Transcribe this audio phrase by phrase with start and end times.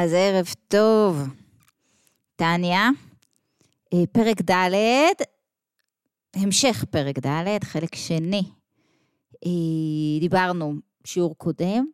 [0.00, 1.28] אז ערב טוב.
[2.36, 2.88] טניה,
[3.94, 4.72] אה, פרק ד',
[6.34, 8.42] המשך פרק ד', חלק שני.
[9.46, 10.74] אה, דיברנו
[11.04, 11.86] שיעור קודם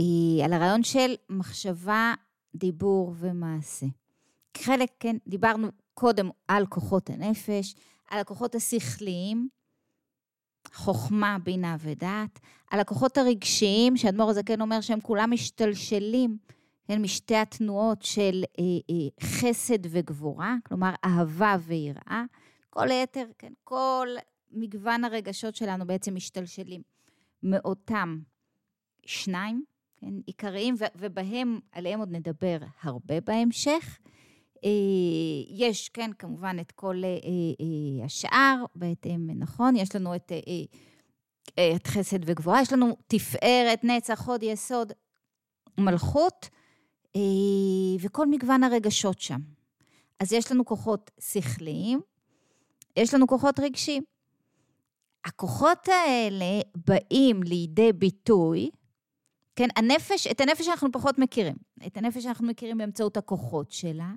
[0.00, 2.14] אה, על הרעיון של מחשבה,
[2.54, 3.86] דיבור ומעשה.
[4.56, 7.74] חלק, כן, דיברנו קודם על כוחות הנפש,
[8.10, 9.48] על הכוחות השכליים,
[10.74, 12.40] חוכמה, בינה ודעת,
[12.70, 16.38] על הכוחות הרגשיים, שאדמו"ר הזקן אומר שהם כולם משתלשלים,
[16.98, 22.24] משתי התנועות של אה, אה, חסד וגבורה, כלומר אהבה ויראה.
[22.70, 24.08] כל היתר, כן, כל
[24.50, 26.82] מגוון הרגשות שלנו בעצם משתלשלים
[27.42, 28.18] מאותם
[29.06, 29.64] שניים,
[29.96, 33.98] כן, עיקריים, ובהם, עליהם עוד נדבר הרבה בהמשך.
[34.64, 34.70] אה,
[35.48, 39.76] יש, כן, כמובן, את כל אה, אה, השאר, בהתאם, נכון?
[39.76, 40.32] יש לנו את,
[41.76, 44.92] את חסד וגבורה, יש לנו תפארת, נצח, הוד, יסוד,
[45.78, 46.48] מלכות,
[48.00, 49.40] וכל מגוון הרגשות שם.
[50.20, 52.00] אז יש לנו כוחות שכליים,
[52.96, 54.02] יש לנו כוחות רגשיים.
[55.24, 58.70] הכוחות האלה באים לידי ביטוי,
[59.56, 61.56] כן, הנפש, את הנפש אנחנו פחות מכירים.
[61.86, 64.12] את הנפש אנחנו מכירים באמצעות הכוחות שלה,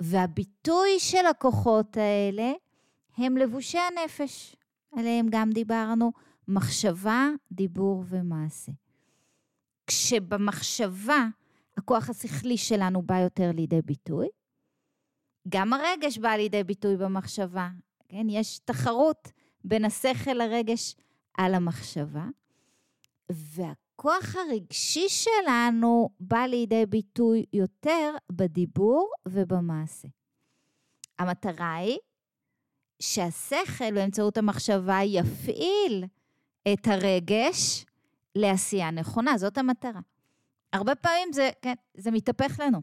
[0.00, 2.52] והביטוי של הכוחות האלה
[3.16, 4.56] הם לבושי הנפש,
[4.92, 6.12] עליהם גם דיברנו,
[6.48, 8.72] מחשבה, דיבור ומעשה.
[9.86, 11.26] כשבמחשבה
[11.76, 14.28] הכוח השכלי שלנו בא יותר לידי ביטוי,
[15.48, 17.68] גם הרגש בא לידי ביטוי במחשבה,
[18.08, 18.26] כן?
[18.30, 19.32] יש תחרות
[19.64, 20.94] בין השכל לרגש
[21.38, 22.24] על המחשבה,
[23.32, 23.72] וה...
[23.96, 30.08] הכוח הרגשי שלנו בא לידי ביטוי יותר בדיבור ובמעשה.
[31.18, 31.98] המטרה היא
[33.02, 36.04] שהשכל באמצעות המחשבה יפעיל
[36.72, 37.84] את הרגש
[38.34, 40.00] לעשייה נכונה, זאת המטרה.
[40.76, 42.82] הרבה פעמים זה, כן, זה מתהפך לנו.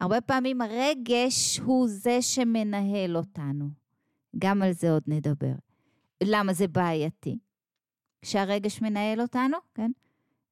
[0.00, 3.68] הרבה פעמים הרגש הוא זה שמנהל אותנו.
[4.38, 5.52] גם על זה עוד נדבר.
[6.22, 7.38] למה זה בעייתי?
[8.22, 9.90] כשהרגש מנהל אותנו, כן?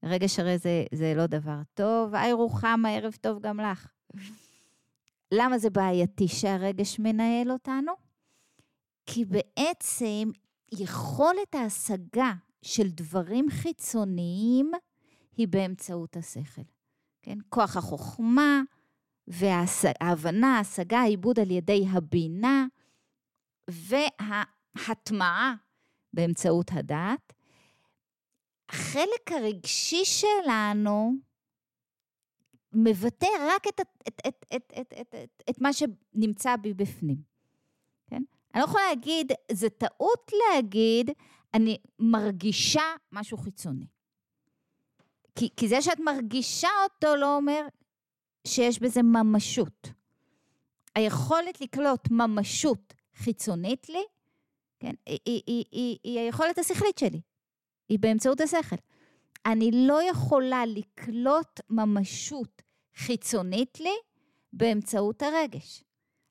[0.03, 3.89] רגש הרי זה, זה לא דבר טוב, היי רוחמה, ערב טוב גם לך.
[5.33, 7.93] למה זה בעייתי שהרגש מנהל אותנו?
[9.07, 10.31] כי בעצם
[10.73, 14.73] יכולת ההשגה של דברים חיצוניים
[15.37, 16.63] היא באמצעות השכל.
[17.23, 17.39] כן?
[17.49, 18.63] כוח החוכמה
[19.27, 22.67] וההבנה, ההשגה, העיבוד על ידי הבינה
[23.71, 25.55] וההטמעה
[26.13, 27.33] באמצעות הדעת.
[28.69, 31.13] החלק הרגשי שלנו
[32.73, 37.17] מבטא רק את, את, את, את, את, את, את, את את מה שנמצא בי בפנים.
[38.07, 38.23] כן?
[38.55, 41.11] אני לא יכולה להגיד, זה טעות להגיד,
[41.55, 42.83] אני מרגישה
[43.13, 43.87] משהו חיצוני.
[45.37, 47.67] כי, כי זה שאת מרגישה אותו לא אומר
[48.47, 49.89] שיש בזה ממשות.
[50.95, 54.05] היכולת לקלוט ממשות חיצונית לי,
[54.81, 57.21] כן, היא, היא, היא, היא, היא היכולת השכלית שלי.
[57.89, 58.77] היא באמצעות השכל.
[59.47, 62.63] אני לא יכולה לקלוט ממשות
[62.97, 63.95] חיצונית לי
[64.53, 65.85] באמצעות הרגש.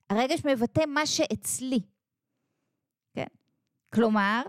[0.09, 1.79] הרגש מבטא מה שאצלי.
[3.13, 3.27] כן?
[3.93, 4.41] כלומר,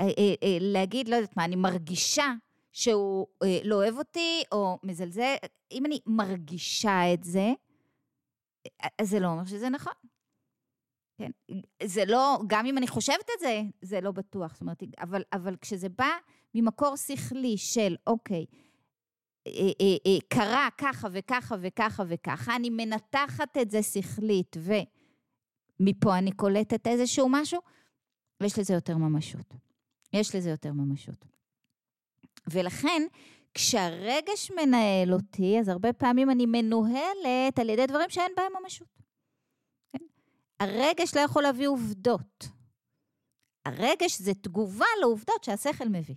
[0.00, 2.32] אה, אה, אה, להגיד, לא יודעת מה, אני מרגישה
[2.72, 3.26] שהוא
[3.64, 5.34] לא אוהב אותי או מזלזל,
[5.72, 7.52] אם אני מרגישה את זה,
[8.98, 9.92] אז זה לא אומר שזה נכון.
[11.18, 11.30] כן,
[11.82, 14.52] זה לא, גם אם אני חושבת את זה, זה לא בטוח.
[14.52, 16.08] זאת אומרת, אבל, אבל כשזה בא
[16.54, 18.46] ממקור שכלי של, אוקיי,
[19.46, 24.56] אה, אה, אה, קרה ככה וככה וככה וככה, אני מנתחת את זה שכלית,
[25.80, 27.60] ומפה אני קולטת איזשהו משהו,
[28.40, 29.54] ויש לזה יותר ממשות.
[30.12, 31.24] יש לזה יותר ממשות.
[32.52, 33.02] ולכן,
[33.54, 38.88] כשהרגש מנהל אותי, אז הרבה פעמים אני מנוהלת על ידי דברים שאין בהם ממשות.
[40.60, 42.48] הרגש לא יכול להביא עובדות.
[43.66, 46.14] הרגש זה תגובה לעובדות שהשכל מביא.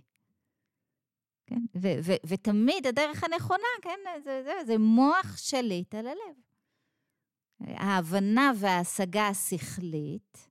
[1.46, 1.60] כן?
[1.76, 6.36] ו- ו- ותמיד הדרך הנכונה, כן, זה, זה, זה מוח שליט על הלב.
[7.60, 10.48] ההבנה וההשגה השכלית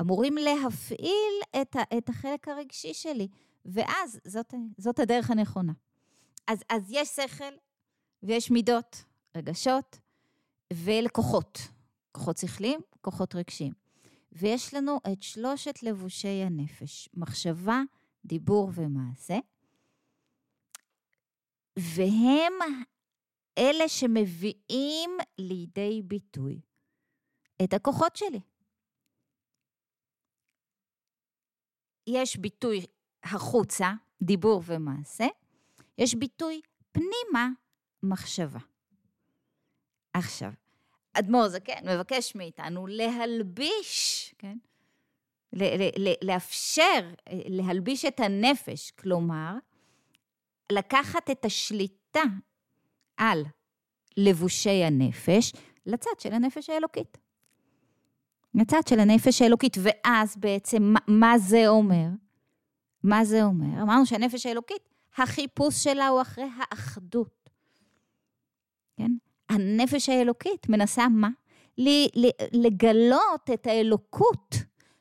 [0.00, 3.28] אמורים להפעיל את, ה- את החלק הרגשי שלי,
[3.64, 5.72] ואז זאת, זאת הדרך הנכונה.
[6.46, 7.54] אז, אז יש שכל
[8.22, 9.04] ויש מידות,
[9.36, 9.98] רגשות
[10.72, 11.58] ולקוחות.
[12.12, 13.72] כוחות שכליים, כוחות רגשיים.
[14.32, 17.80] ויש לנו את שלושת לבושי הנפש, מחשבה,
[18.24, 19.38] דיבור ומעשה,
[21.78, 22.52] והם
[23.58, 26.60] אלה שמביאים לידי ביטוי
[27.64, 28.40] את הכוחות שלי.
[32.06, 32.86] יש ביטוי
[33.24, 35.26] החוצה, דיבור ומעשה,
[35.98, 36.60] יש ביטוי
[36.92, 37.48] פנימה,
[38.02, 38.58] מחשבה.
[40.12, 40.52] עכשיו,
[41.12, 44.58] אדמו"ר זקן מבקש מאיתנו להלביש, כן?
[46.22, 49.54] לאפשר, להלביש את הנפש, כלומר,
[50.72, 52.22] לקחת את השליטה
[53.16, 53.44] על
[54.16, 55.52] לבושי הנפש
[55.86, 57.18] לצד של הנפש האלוקית.
[58.54, 62.06] לצד של הנפש האלוקית, ואז בעצם, מה, זה אומר?
[63.02, 63.82] מה זה אומר?
[63.82, 67.50] אמרנו שהנפש האלוקית, החיפוש שלה הוא אחרי האחדות.
[68.96, 69.12] כן?
[69.48, 71.28] הנפש האלוקית מנסה מה?
[72.52, 74.54] לגלות את האלוקות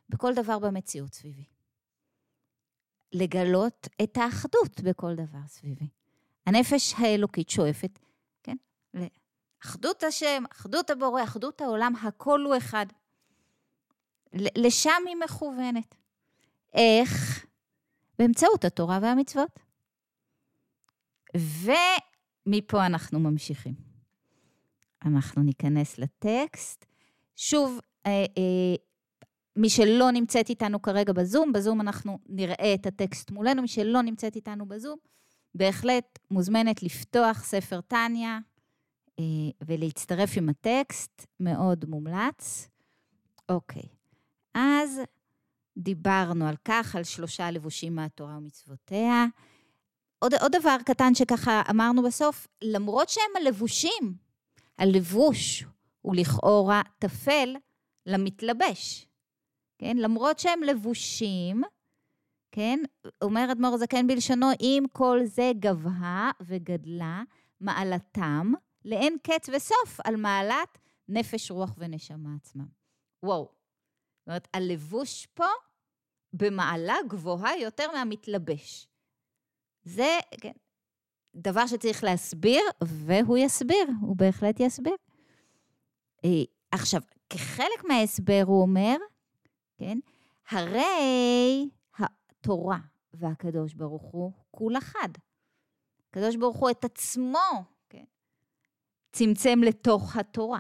[0.10, 1.46] בכל דבר במציאות סביבי.
[3.14, 5.88] לגלות את האחדות בכל דבר סביבי.
[6.46, 8.00] הנפש האלוקית שואפת,
[8.44, 8.58] כן?
[8.94, 12.86] לאחדות השם, אחדות הבורא, אחדות העולם, הכל הוא אחד.
[14.34, 15.96] לשם היא מכוונת.
[16.74, 17.46] איך?
[18.20, 19.60] באמצעות התורה והמצוות.
[21.38, 23.74] ומפה אנחנו ממשיכים.
[25.06, 26.86] אנחנו ניכנס לטקסט.
[27.36, 28.76] שוב, אה, אה,
[29.56, 34.36] מי שלא נמצאת איתנו כרגע בזום, בזום אנחנו נראה את הטקסט מולנו, מי שלא נמצאת
[34.36, 34.98] איתנו בזום,
[35.56, 38.40] בהחלט מוזמנת לפתוח ספר טניה
[39.20, 39.24] אה,
[39.68, 42.70] ולהצטרף עם הטקסט, מאוד מומלץ.
[43.50, 43.84] אוקיי,
[44.54, 45.02] אז
[45.78, 49.26] דיברנו על כך, על שלושה לבושים מהתורה ומצוותיה.
[50.20, 54.16] עוד, עוד דבר קטן שככה אמרנו בסוף, למרות שהם הלבושים,
[54.78, 55.66] הלבוש
[56.02, 57.56] הוא לכאורה טפל
[58.06, 59.08] למתלבש.
[59.78, 59.98] כן?
[59.98, 61.62] למרות שהם לבושים,
[62.52, 62.80] כן?
[63.22, 67.24] אומר אדמו"ר זקן בלשונו, עם כל זה גבהה וגדלה
[67.60, 68.54] מעלתם
[68.86, 70.78] לאין קץ וסוף על מעלת
[71.10, 72.68] נפש, רוח ונשמה עצמם.
[73.24, 73.59] וואו.
[74.30, 75.46] אומרת, הלבוש פה
[76.34, 78.88] במעלה גבוהה יותר מהמתלבש.
[79.84, 80.52] זה, כן,
[81.36, 84.96] דבר שצריך להסביר, והוא יסביר, הוא בהחלט יסביר.
[86.26, 88.96] אה, עכשיו, כחלק מההסבר הוא אומר,
[89.78, 89.98] כן?
[90.50, 92.80] הרי התורה
[93.14, 95.10] והקדוש ברוך הוא כול אחד.
[96.10, 98.04] הקדוש ברוך הוא את עצמו, כן?
[99.12, 100.60] צמצם לתוך התורה.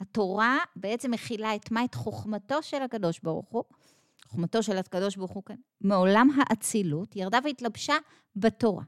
[0.00, 1.84] התורה בעצם מכילה את מה?
[1.84, 3.64] את חוכמתו של הקדוש ברוך הוא.
[4.28, 7.94] חוכמתו של הקדוש ברוך הוא כאן, מעולם האצילות, ירדה והתלבשה
[8.36, 8.84] בתורה.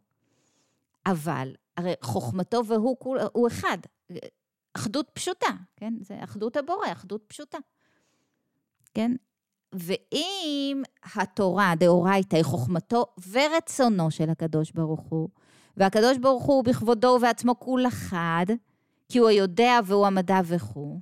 [1.07, 3.79] אבל הרי חוכמתו והוא כול, הוא אחד.
[4.75, 5.95] אחדות פשוטה, כן?
[6.01, 7.59] זה אחדות הבורא, אחדות פשוטה.
[8.95, 9.13] כן?
[9.73, 10.83] ואם
[11.15, 15.29] התורה, דאורייתא, היא חוכמתו ורצונו של הקדוש ברוך הוא,
[15.77, 18.47] והקדוש ברוך הוא בכבודו ובעצמו כול אחד,
[19.13, 21.01] כי הוא היודע והוא המדע וכו',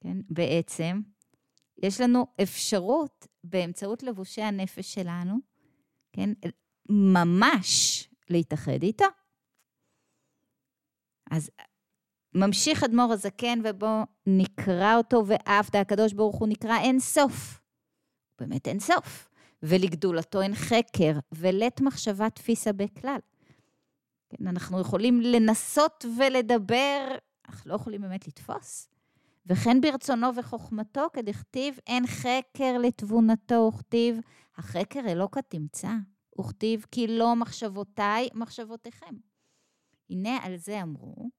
[0.00, 1.00] כן, בעצם,
[1.82, 5.34] יש לנו אפשרות באמצעות לבושי הנפש שלנו,
[6.12, 6.30] כן,
[6.88, 9.04] ממש להתאחד איתו.
[11.30, 11.50] אז
[12.34, 15.22] ממשיך אדמו"ר הזקן, ובואו נקרא אותו,
[15.72, 17.60] דה הקדוש ברוך הוא נקרא אין סוף.
[18.38, 19.28] באמת אין סוף.
[19.62, 23.18] ולגדולתו אין חקר, ולית מחשבה תפיסה בכלל.
[24.30, 28.88] כן, אנחנו יכולים לנסות ולדבר, אך לא יכולים באמת לתפוס.
[29.46, 34.20] וכן ברצונו וחוכמתו, כדכתיב, אין חקר לתבונתו, וכתיב,
[34.56, 35.92] החקר אלוקה תמצא,
[36.40, 39.14] וכתיב, כי לא מחשבותיי, מחשבותיכם.
[40.10, 41.30] הנה על זה אמרו,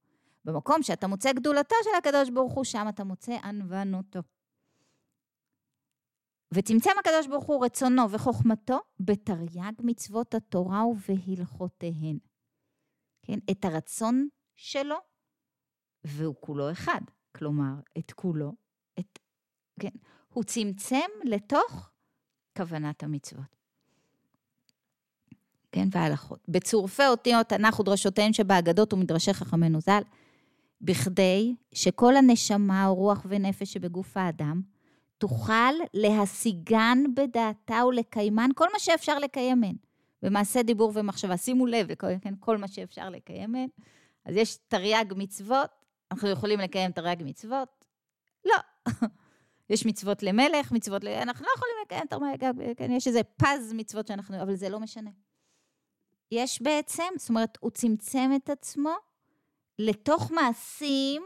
[0.46, 4.20] במקום שאתה מוצא גדולתו של הקדוש ברוך הוא, שם אתה מוצא ענוונותו.
[6.54, 12.18] וצמצם הקדוש ברוך הוא רצונו וחוכמתו בתרי"ג מצוות התורה ובהלכותיהן.
[13.22, 14.96] כן, את הרצון שלו,
[16.04, 17.02] והוא כולו אחד.
[17.36, 18.54] כלומר, את כולו,
[19.00, 19.20] את,
[19.80, 19.90] כן,
[20.30, 21.90] הוא צמצם לתוך
[22.58, 23.56] כוונת המצוות.
[25.72, 26.40] כן, וההלכות.
[26.48, 30.02] בצורפי אותיות תנ"ך ודרשותיהם שבאגדות ומדרשי חכמינו ז"ל,
[30.82, 34.62] בכדי שכל הנשמה או רוח ונפש שבגוף האדם
[35.18, 39.76] תוכל להשיגן בדעתה ולקיימן כל מה שאפשר לקיים מהן.
[40.22, 41.38] במעשה דיבור ומחשבה.
[41.38, 43.68] שימו לב כן, כל מה שאפשר לקיים מהן.
[44.26, 45.70] אז יש תרי"ג מצוות,
[46.12, 47.86] אנחנו יכולים לקיים תרי"ג מצוות?
[48.46, 48.56] לא.
[49.70, 51.08] יש מצוות למלך, מצוות ל...
[51.08, 54.42] אנחנו לא יכולים לקיים תרי"ג, כן, יש איזה פז מצוות שאנחנו...
[54.42, 55.10] אבל זה לא משנה.
[56.32, 58.94] יש בעצם, זאת אומרת, הוא צמצם את עצמו
[59.80, 61.26] לתוך מעשים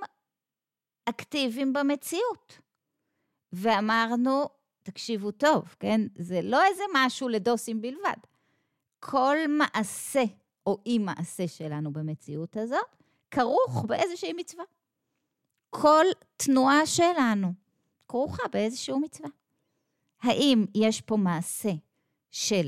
[1.06, 2.60] אקטיביים במציאות.
[3.54, 4.50] ואמרנו,
[4.84, 6.02] תקשיבו טוב, כן?
[6.16, 8.18] זה לא איזה משהו לדוסים בלבד.
[9.10, 10.24] כל מעשה
[10.66, 12.96] או אי מעשה שלנו במציאות הזאת
[13.32, 14.64] כרוך באיזושהי מצווה.
[15.70, 16.06] כל
[16.38, 17.54] תנועה שלנו
[18.08, 19.30] כרוכה באיזושהי מצווה.
[20.22, 21.70] האם יש פה מעשה
[22.32, 22.68] של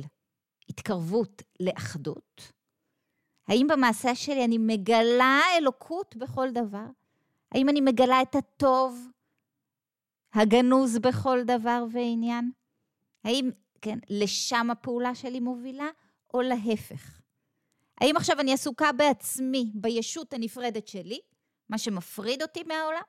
[0.69, 2.51] התקרבות לאחדות?
[3.47, 6.87] האם במעשה שלי אני מגלה אלוקות בכל דבר?
[7.51, 9.07] האם אני מגלה את הטוב
[10.33, 12.51] הגנוז בכל דבר ועניין?
[13.23, 13.49] האם,
[13.81, 15.89] כן, לשם הפעולה שלי מובילה,
[16.33, 17.21] או להפך?
[18.01, 21.19] האם עכשיו אני עסוקה בעצמי, בישות הנפרדת שלי,
[21.69, 23.01] מה שמפריד אותי מהעולם?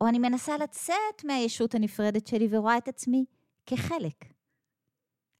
[0.00, 3.24] או אני מנסה לצאת מהישות הנפרדת שלי ורואה את עצמי
[3.66, 4.24] כחלק?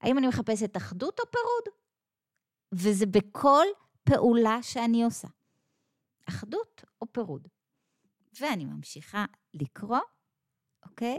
[0.01, 1.77] האם אני מחפשת אחדות או פירוד?
[2.71, 3.65] וזה בכל
[4.03, 5.27] פעולה שאני עושה.
[6.29, 7.47] אחדות או פירוד.
[8.41, 9.99] ואני ממשיכה לקרוא,
[10.85, 11.17] אוקיי?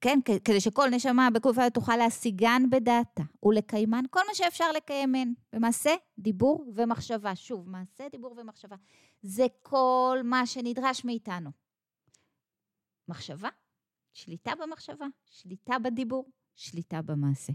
[0.00, 6.72] כן, כדי שכל נשמה בקופה תוכל להשיגן בדעתה ולקיימן כל מה שאפשר לקיימן במעשה, דיבור
[6.74, 7.36] ומחשבה.
[7.36, 8.76] שוב, מעשה, דיבור ומחשבה.
[9.22, 11.50] זה כל מה שנדרש מאיתנו.
[13.08, 13.48] מחשבה,
[14.12, 17.52] שליטה במחשבה, שליטה בדיבור, שליטה במעשה.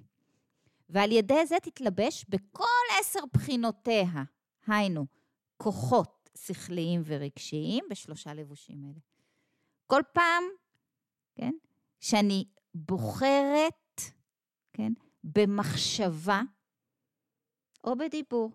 [0.90, 2.64] ועל ידי זה תתלבש בכל
[3.00, 4.24] עשר בחינותיה,
[4.68, 5.06] היינו,
[5.58, 9.00] כוחות שכליים ורגשיים בשלושה לבושים אלה.
[9.88, 10.44] כל פעם,
[11.36, 11.54] כן,
[12.10, 14.02] שאני בוחרת,
[14.74, 14.94] כן,
[15.24, 16.42] במחשבה,
[17.84, 18.52] או בדיבור,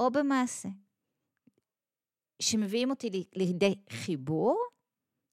[0.00, 0.68] או במעשה,
[2.42, 4.58] שמביאים אותי לידי חיבור,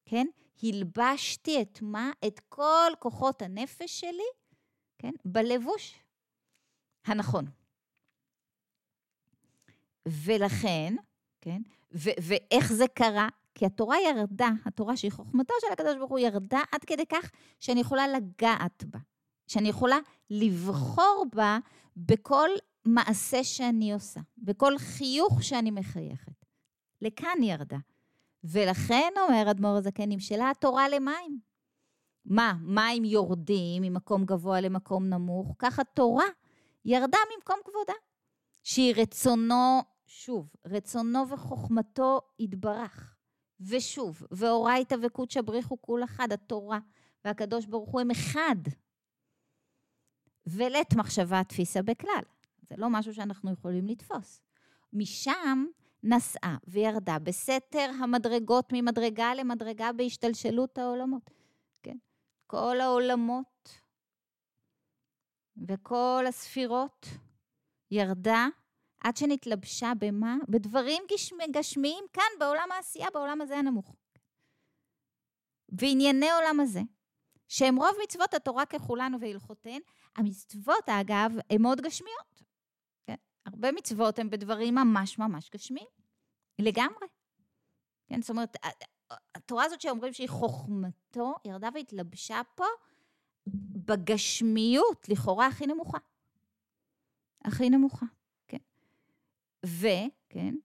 [0.05, 0.27] כן?
[0.63, 2.11] הלבשתי את מה?
[2.27, 4.31] את כל כוחות הנפש שלי,
[4.97, 5.11] כן?
[5.25, 5.99] בלבוש
[7.05, 7.45] הנכון.
[10.07, 10.93] ולכן,
[11.41, 11.61] כן?
[11.91, 13.27] ואיך זה קרה?
[13.55, 17.79] כי התורה ירדה, התורה שהיא חוכמתו של הקדוש ברוך הוא ירדה עד כדי כך שאני
[17.79, 18.99] יכולה לגעת בה,
[19.47, 19.97] שאני יכולה
[20.29, 21.59] לבחור בה
[21.97, 22.49] בכל
[22.85, 26.45] מעשה שאני עושה, בכל חיוך שאני מחייכת.
[27.01, 27.77] לכאן ירדה.
[28.43, 31.39] ולכן, אומר אדמו"ר הזקן, נמשלה התורה למים.
[32.25, 36.25] מה, מים יורדים ממקום גבוה למקום נמוך, ככה תורה
[36.85, 37.93] ירדה ממקום כבודה,
[38.63, 43.10] שהיא רצונו, שוב, רצונו וחוכמתו יתברך.
[43.61, 46.79] ושוב, ואורייתא וקודשא בריחו כול אחד, התורה
[47.25, 48.55] והקדוש ברוך הוא הם אחד.
[50.45, 52.23] ולית מחשבה תפיסה בכלל.
[52.61, 54.41] זה לא משהו שאנחנו יכולים לתפוס.
[54.93, 55.65] משם
[56.03, 61.31] נסעה וירדה בסתר המדרגות ממדרגה למדרגה בהשתלשלות העולמות.
[61.83, 61.97] כן?
[62.47, 63.81] כל העולמות
[65.67, 67.07] וכל הספירות
[67.91, 68.47] ירדה
[69.03, 70.35] עד שנתלבשה במה?
[70.49, 71.03] בדברים
[71.51, 73.95] גשמיים כאן, בעולם העשייה, בעולם הזה הנמוך.
[75.71, 76.81] וענייני עולם הזה,
[77.47, 79.81] שהם רוב מצוות התורה ככולנו והלכותיהן,
[80.15, 82.43] המצוות, אגב, הן מאוד גשמיות.
[83.07, 83.15] כן?
[83.45, 85.87] הרבה מצוות הן בדברים ממש ממש גשמיים,
[86.59, 87.07] לגמרי.
[88.07, 88.21] כן?
[88.21, 88.57] זאת אומרת,
[89.35, 92.65] התורה הזאת שאומרים שהיא חוכמתו, ירדה והתלבשה פה
[93.85, 95.97] בגשמיות, לכאורה הכי נמוכה.
[97.45, 98.05] הכי נמוכה.
[99.65, 100.55] וכן,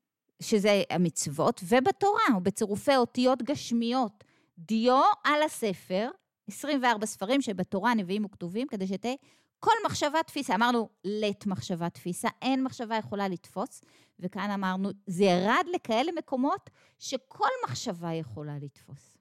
[0.43, 4.25] שזה המצוות, ובתורה, בצירופי אותיות גשמיות.
[4.59, 6.11] דיו על הספר,
[6.49, 9.15] 24 ספרים שבתורה נביאים וכתובים, כדי שתהיה
[9.61, 10.55] כל מחשבה תפיסה.
[10.55, 13.85] אמרנו, לית מחשבה תפיסה, אין מחשבה יכולה לתפוס,
[14.21, 19.17] וכאן אמרנו, זה ירד לכאלה מקומות שכל מחשבה יכולה לתפוס.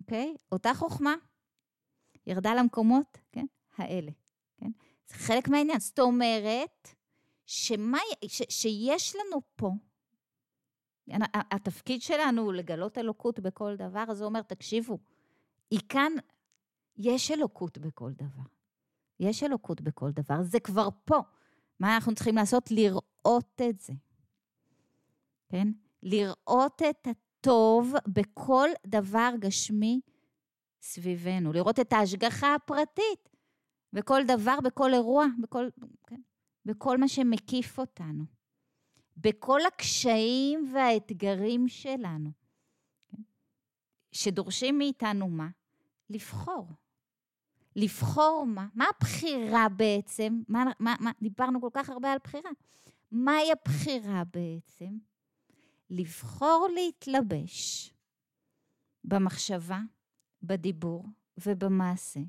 [0.00, 0.34] אוקיי?
[0.52, 1.14] אותה חוכמה
[2.26, 3.46] ירדה למקומות, כן?
[3.76, 4.10] האלה,
[4.56, 4.70] כן?
[5.06, 5.80] זה חלק מהעניין.
[5.80, 6.94] זאת אומרת,
[7.48, 9.70] שמה, ש, שיש לנו פה,
[11.34, 14.98] התפקיד שלנו הוא לגלות אלוקות בכל דבר, הוא אומר, תקשיבו,
[15.70, 16.12] היא כאן,
[16.96, 18.42] יש אלוקות בכל דבר.
[19.20, 21.18] יש אלוקות בכל דבר, זה כבר פה.
[21.80, 22.70] מה אנחנו צריכים לעשות?
[22.70, 23.92] לראות את זה.
[25.48, 25.68] כן?
[26.02, 30.00] לראות את הטוב בכל דבר גשמי
[30.80, 33.28] סביבנו, לראות את ההשגחה הפרטית
[33.92, 35.68] בכל דבר, בכל אירוע, בכל...
[36.06, 36.20] כן?
[36.68, 38.24] בכל מה שמקיף אותנו,
[39.16, 42.30] בכל הקשיים והאתגרים שלנו,
[43.08, 43.22] כן?
[44.12, 45.48] שדורשים מאיתנו מה?
[46.10, 46.68] לבחור.
[47.76, 48.66] לבחור מה?
[48.74, 50.42] מה הבחירה בעצם?
[50.48, 52.50] מה, מה, מה, דיברנו כל כך הרבה על בחירה.
[53.10, 54.98] מהי הבחירה בעצם?
[55.90, 57.90] לבחור להתלבש
[59.04, 59.80] במחשבה,
[60.42, 61.06] בדיבור
[61.46, 62.20] ובמעשה,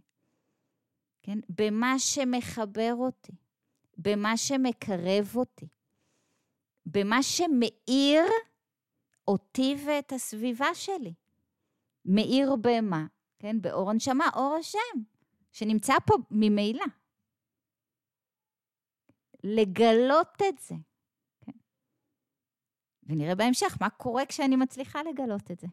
[1.23, 1.39] כן?
[1.49, 3.31] במה שמחבר אותי,
[4.01, 5.67] במה שמקרב אותי,
[6.85, 8.23] במה שמאיר
[9.27, 11.13] אותי ואת הסביבה שלי.
[12.05, 13.05] מאיר במה?
[13.39, 15.03] כן, באור הנשמה, אור השם,
[15.51, 16.85] שנמצא פה ממילא.
[19.43, 20.75] לגלות את זה.
[21.41, 21.51] כן?
[23.03, 25.67] ונראה בהמשך מה קורה כשאני מצליחה לגלות את זה.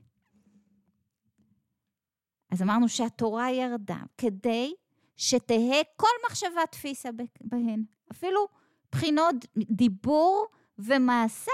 [2.51, 4.75] אז אמרנו שהתורה ירדה כדי
[5.17, 7.09] שתהא כל מחשבה תפיסה
[7.41, 7.85] בהן.
[8.13, 8.49] אפילו
[8.93, 10.47] בחינות דיבור
[10.79, 11.53] ומעשה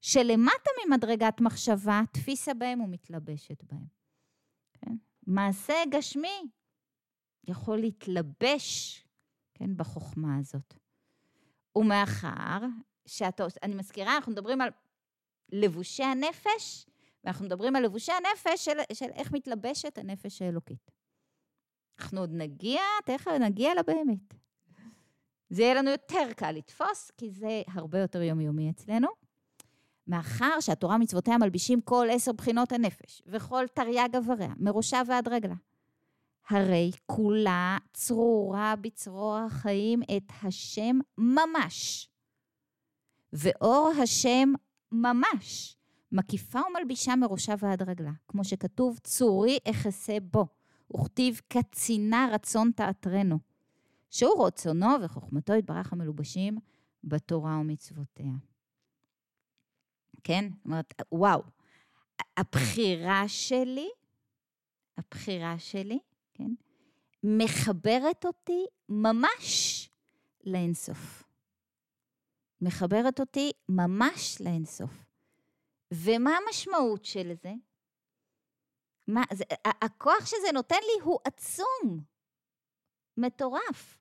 [0.00, 3.86] שלמטה ממדרגת מחשבה, תפיסה בהם ומתלבשת בהם.
[4.72, 4.94] כן?
[5.26, 6.48] מעשה גשמי
[7.44, 9.04] יכול להתלבש,
[9.54, 10.74] כן, בחוכמה הזאת.
[11.76, 12.58] ומאחר
[13.06, 14.68] שאתה, אני מזכירה, אנחנו מדברים על
[15.52, 16.86] לבושי הנפש,
[17.24, 20.90] ואנחנו מדברים על לבושי הנפש של, של איך מתלבשת הנפש האלוקית.
[22.02, 24.34] אנחנו עוד נגיע, תכף נגיע לבאמת.
[25.50, 29.08] זה יהיה לנו יותר קל לתפוס, כי זה הרבה יותר יומיומי אצלנו.
[30.06, 35.54] מאחר שהתורה מצוותיה מלבישים כל עשר בחינות הנפש, וכל תרי"ג אבריה, מראשה ועד רגלה.
[36.48, 42.08] הרי כולה צרורה בצרור החיים את השם ממש.
[43.32, 44.52] ואור השם
[44.92, 45.76] ממש,
[46.12, 50.46] מקיפה ומלבישה מראשה ועד רגלה, כמו שכתוב, צורי אחסה בו,
[50.94, 53.38] וכתיב קצינה רצון תעטרנו,
[54.10, 56.58] שהוא רצונו וחוכמתו יתברך המלובשים
[57.04, 58.32] בתורה ומצוותיה.
[60.24, 60.44] כן?
[60.56, 61.42] זאת אומרת, וואו,
[62.36, 63.88] הבחירה שלי,
[64.96, 65.98] הבחירה שלי,
[66.34, 66.50] כן?
[67.24, 69.88] מחברת אותי ממש
[70.44, 71.22] לאינסוף.
[72.60, 75.04] מחברת אותי ממש לאינסוף.
[75.92, 77.52] ומה המשמעות של זה?
[79.12, 82.00] מה, זה, הכוח שזה נותן לי הוא עצום,
[83.16, 83.98] מטורף.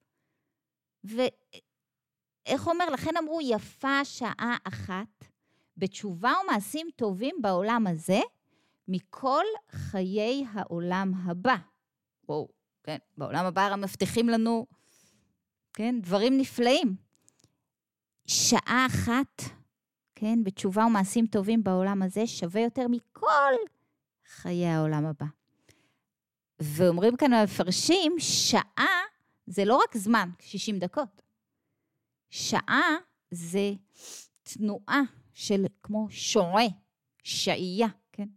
[1.03, 5.25] ואיך אומר, לכן אמרו, יפה שעה אחת
[5.77, 8.19] בתשובה ומעשים טובים בעולם הזה,
[8.87, 11.55] מכל חיי העולם הבא.
[12.29, 12.47] וואו,
[12.83, 14.67] כן, בעולם הבא הרי מבטיחים לנו,
[15.73, 16.95] כן, דברים נפלאים.
[18.27, 19.41] שעה אחת,
[20.15, 23.53] כן, בתשובה ומעשים טובים בעולם הזה, שווה יותר מכל
[24.31, 25.25] חיי העולם הבא.
[26.59, 29.01] ואומרים כאן המפרשים, שעה
[29.45, 31.21] זה לא רק זמן, 60 דקות.
[32.29, 32.97] שעה
[33.31, 33.73] זה
[34.43, 35.01] תנועה
[35.33, 36.65] של כמו שועה,
[37.23, 38.27] שעייה, כן?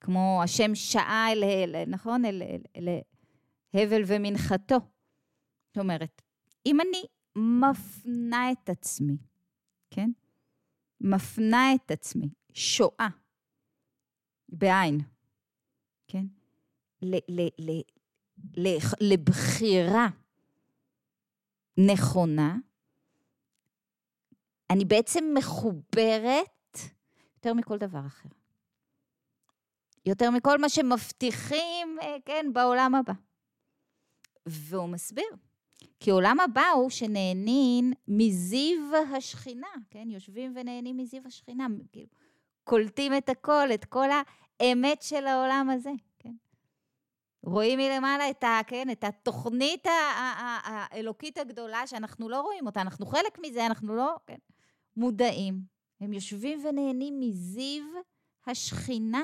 [0.00, 2.24] כמו השם שעה אל, אל נכון?
[2.24, 3.00] אל, אל, אל
[3.74, 4.76] הבל ומנחתו.
[5.66, 6.22] זאת אומרת,
[6.66, 7.04] אם אני
[7.36, 9.16] מפנה את עצמי,
[9.90, 10.10] כן?
[11.00, 13.08] מפנה את עצמי, שואה,
[14.48, 15.00] בעין,
[16.08, 16.24] כן?
[17.02, 17.80] ל, ל, ל,
[18.56, 20.08] ל, לבחירה
[21.78, 22.56] נכונה,
[24.70, 26.78] אני בעצם מחוברת
[27.34, 28.28] יותר מכל דבר אחר.
[30.06, 33.12] יותר מכל מה שמבטיחים, אה, כן, בעולם הבא.
[34.46, 35.36] והוא מסביר,
[36.00, 38.78] כי עולם הבא הוא שנהנין מזיו
[39.16, 40.08] השכינה, כן?
[40.10, 42.06] יושבים ונהנים מזיו השכינה, כאילו,
[42.66, 44.08] קולטים את הכל, את כל
[44.60, 46.34] האמת של העולם הזה, כן?
[47.42, 49.86] רואים מלמעלה את, ה, כן, את התוכנית
[50.64, 54.38] האלוקית הגדולה, שאנחנו לא רואים אותה, אנחנו חלק מזה, אנחנו לא, כן?
[54.96, 55.60] מודעים.
[56.00, 57.84] הם יושבים ונהנים מזיו
[58.46, 59.22] השכינה.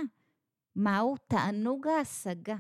[0.77, 1.17] מהו?
[1.29, 2.57] תענוג ההשגה.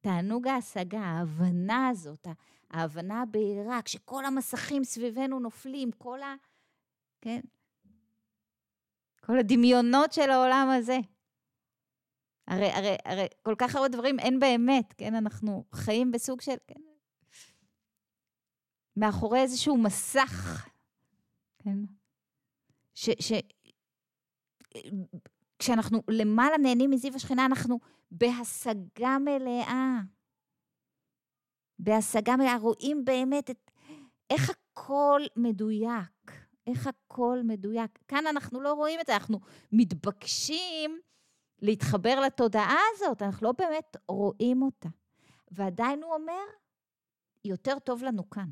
[0.00, 2.26] תענוג ההשגה, ההבנה הזאת,
[2.70, 6.34] ההבנה הבהירה, כשכל המסכים סביבנו נופלים, כל ה...
[7.20, 7.40] כן?
[9.26, 10.98] כל הדמיונות של העולם הזה.
[12.46, 15.14] הרי, הרי, הרי כל כך הרבה דברים אין באמת, כן?
[15.14, 16.80] אנחנו חיים בסוג של, כן?
[18.96, 20.68] מאחורי איזשהו מסך
[21.64, 21.78] כן?
[22.94, 23.10] ש...
[23.20, 23.32] ש...
[25.58, 27.78] כשאנחנו למעלה נהנים מזיו השכינה, אנחנו
[28.10, 29.98] בהשגה מלאה.
[31.78, 33.70] בהשגה מלאה, רואים באמת את,
[34.30, 37.98] איך הכל מדויק, איך הכל מדויק.
[38.08, 39.40] כאן אנחנו לא רואים את זה, אנחנו
[39.72, 41.00] מתבקשים
[41.62, 44.88] להתחבר לתודעה הזאת, אנחנו לא באמת רואים אותה.
[45.50, 46.42] ועדיין הוא אומר,
[47.44, 48.50] יותר טוב לנו כאן.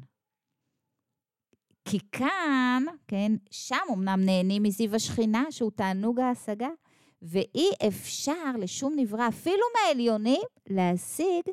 [1.84, 6.68] כי כאן, כן, שם אמנם נהנים מזיו השכינה, שהוא תענוג ההשגה,
[7.22, 11.44] ואי אפשר לשום נברא, אפילו מהעליונים, להשיג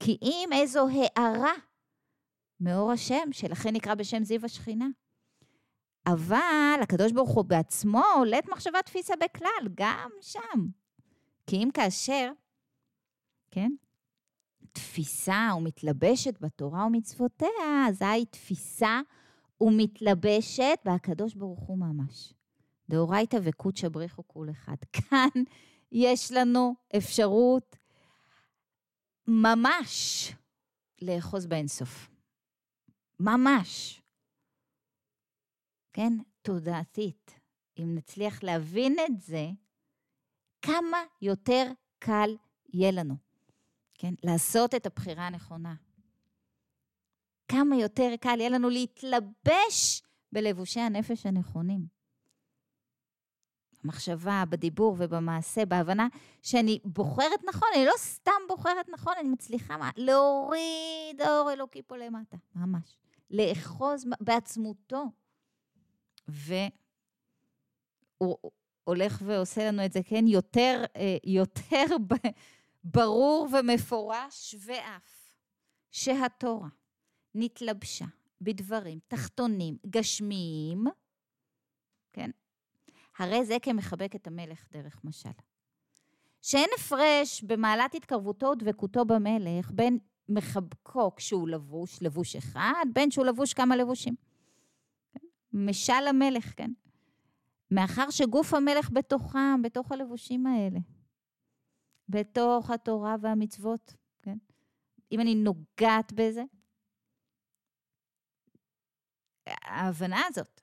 [0.00, 1.52] כי אם איזו הערה
[2.60, 4.86] מאור השם, שלכן נקרא בשם זיו השכינה.
[6.06, 10.66] אבל הקדוש ברוך הוא בעצמו עולת מחשבה תפיסה בכלל, גם שם.
[11.46, 12.30] כי אם כאשר,
[13.50, 13.72] כן,
[14.72, 19.00] תפיסה ומתלבשת בתורה ומצוותיה, אזי תפיסה
[19.60, 22.34] ומתלבשת בהקדוש ברוך הוא ממש.
[22.88, 24.76] דאורייתא וקודשא בריחו כול אחד.
[24.96, 25.42] כאן
[25.92, 27.76] יש לנו אפשרות
[29.26, 30.32] ממש
[31.02, 32.10] לאחוז באינסוף.
[33.20, 34.03] ממש.
[35.94, 36.12] כן?
[36.42, 37.40] תודעתית.
[37.78, 39.50] אם נצליח להבין את זה,
[40.62, 41.64] כמה יותר
[41.98, 42.36] קל
[42.72, 43.14] יהיה לנו,
[43.94, 44.14] כן?
[44.22, 45.74] לעשות את הבחירה הנכונה.
[47.48, 50.02] כמה יותר קל יהיה לנו להתלבש
[50.32, 51.86] בלבושי הנפש הנכונים.
[53.84, 56.08] במחשבה, בדיבור ובמעשה, בהבנה
[56.42, 61.96] שאני בוחרת נכון, אני לא סתם בוחרת נכון, אני מצליחה מה, להוריד אור אלוקי פה
[61.96, 62.96] למטה, ממש.
[63.30, 65.04] לאחוז בעצמותו.
[66.28, 66.76] והוא
[68.84, 71.84] הולך ועושה לנו את זה, כן, יותר, אה, יותר
[72.84, 75.34] ברור ומפורש ואף,
[75.90, 76.68] שהתורה
[77.34, 78.04] נתלבשה
[78.40, 80.84] בדברים תחתונים, גשמיים,
[82.12, 82.30] כן?
[83.18, 85.28] הרי זה כמחבק את המלך דרך משל.
[86.42, 93.52] שאין הפרש במעלת התקרבותו ודבקותו במלך בין מחבקו כשהוא לבוש, לבוש אחד, בין שהוא לבוש
[93.52, 94.14] כמה לבושים.
[95.54, 96.70] משל המלך, כן?
[97.70, 100.78] מאחר שגוף המלך בתוכם, בתוך הלבושים האלה,
[102.08, 104.36] בתוך התורה והמצוות, כן?
[105.12, 106.42] אם אני נוגעת בזה,
[109.46, 110.60] ההבנה הזאת,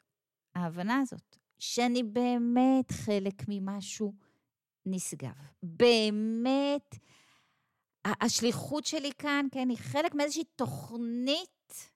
[0.55, 4.13] ההבנה הזאת, שאני באמת חלק ממשהו
[4.85, 5.35] נשגב.
[5.63, 6.95] באמת,
[8.05, 11.91] השליחות שלי כאן, כן, היא חלק מאיזושהי תוכנית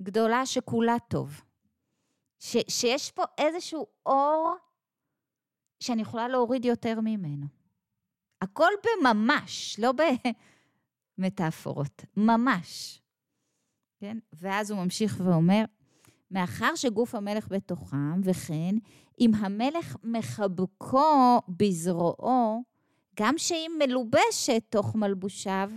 [0.00, 1.40] גדולה שכולה טוב.
[2.42, 4.54] ש, שיש פה איזשהו אור
[5.80, 7.46] שאני יכולה להוריד יותר ממנו.
[8.40, 9.92] הכל בממש, לא
[11.18, 13.02] במטאפורות, ממש.
[14.00, 14.18] כן?
[14.32, 15.64] ואז הוא ממשיך ואומר,
[16.30, 18.74] מאחר שגוף המלך בתוכם, וכן,
[19.20, 22.62] אם המלך מחבקו בזרועו,
[23.20, 25.70] גם שהיא מלובשת תוך מלבושיו,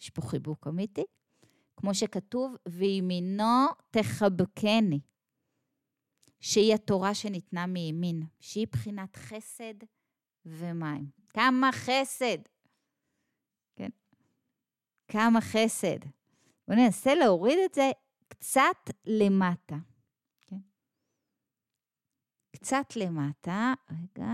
[0.00, 1.04] יש פה חיבוק אמיתי,
[1.76, 5.00] כמו שכתוב, וימינו תחבקני,
[6.42, 9.74] שהיא התורה שניתנה מימין, שהיא בחינת חסד
[10.44, 11.10] ומים.
[11.28, 12.38] כמה חסד,
[13.76, 13.90] כן?
[15.08, 15.98] כמה חסד.
[16.68, 17.90] בואו ננסה להוריד את זה
[18.28, 19.76] קצת למטה.
[22.56, 24.32] קצת למטה, רגע.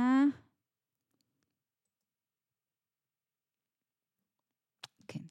[5.09, 5.23] כן.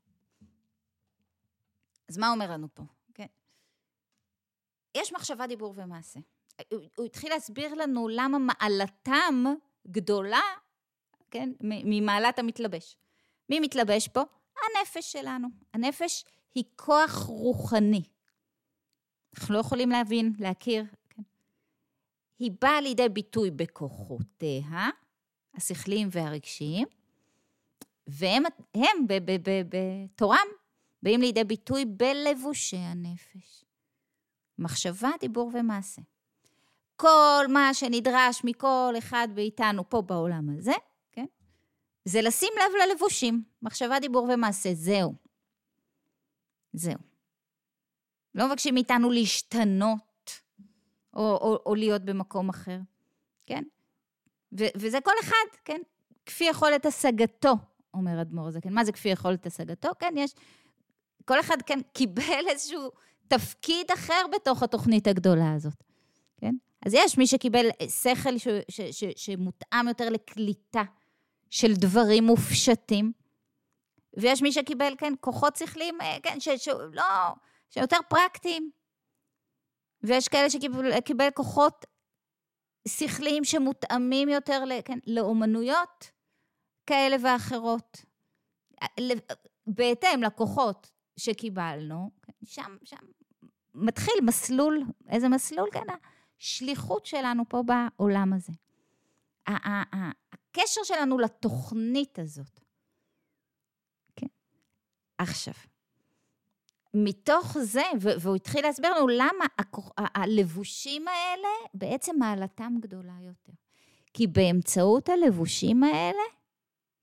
[2.09, 2.83] אז מה אומר לנו פה?
[3.13, 3.27] כן.
[4.97, 6.19] יש מחשבה, דיבור ומעשה.
[6.71, 9.45] הוא, הוא התחיל להסביר לנו למה מעלתם
[9.87, 10.41] גדולה,
[11.31, 12.95] כן, ממעלת המתלבש.
[13.49, 14.21] מי מתלבש פה?
[14.61, 15.47] הנפש שלנו.
[15.73, 18.03] הנפש היא כוח רוחני.
[19.37, 20.83] אנחנו לא יכולים להבין, להכיר
[22.39, 24.89] היא באה לידי ביטוי בכוחותיה,
[25.55, 26.87] השכליים והרגשיים,
[28.07, 28.43] והם
[28.73, 29.07] הם,
[29.69, 30.47] בתורם
[31.03, 33.65] באים לידי ביטוי בלבושי הנפש.
[34.59, 36.01] מחשבה, דיבור ומעשה.
[36.97, 40.73] כל מה שנדרש מכל אחד מאיתנו פה בעולם הזה,
[41.11, 41.25] כן?
[42.05, 43.43] זה לשים לב ללבושים.
[43.61, 45.13] מחשבה, דיבור ומעשה, זהו.
[46.73, 46.97] זהו.
[48.35, 50.31] לא מבקשים מאיתנו להשתנות
[51.13, 52.79] או, או, או להיות במקום אחר,
[53.45, 53.63] כן?
[54.59, 55.81] ו, וזה כל אחד, כן?
[56.25, 57.53] כפי יכולת השגתו,
[57.93, 58.73] אומר אדמו"ר הזקן.
[58.73, 59.89] מה זה כפי יכולת השגתו?
[59.99, 60.35] כן, יש...
[61.25, 62.91] כל אחד, כן, קיבל איזשהו
[63.27, 65.83] תפקיד אחר בתוך התוכנית הגדולה הזאת,
[66.37, 66.55] כן?
[66.87, 70.83] אז יש מי שקיבל שכל ש, ש, ש, שמותאם יותר לקליטה
[71.49, 73.11] של דברים מופשטים,
[74.17, 77.03] ויש מי שקיבל, כן, כוחות שכליים, אה, כן, שלא,
[77.69, 78.71] שיותר פרקטיים,
[80.03, 81.85] ויש כאלה שקיבל כוחות
[82.87, 86.11] שכליים שמותאמים יותר כן, לאומנויות
[86.85, 88.05] כאלה ואחרות.
[89.67, 93.05] בהתאם לכוחות שקיבלנו, כן, שם, שם
[93.75, 95.69] מתחיל מסלול, איזה מסלול?
[95.71, 95.79] כן,
[96.41, 98.53] השליחות שלנו פה בעולם הזה.
[99.47, 102.59] הקשר שלנו לתוכנית הזאת.
[104.15, 104.27] כן.
[105.17, 105.53] עכשיו,
[106.93, 109.45] מתוך זה, והוא התחיל להסביר לנו למה
[109.97, 113.53] הלבושים האלה, בעצם מעלתם גדולה יותר.
[114.13, 116.23] כי באמצעות הלבושים האלה,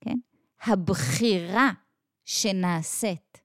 [0.00, 0.18] כן,
[0.62, 1.70] הבחירה
[2.24, 3.40] שנעשית,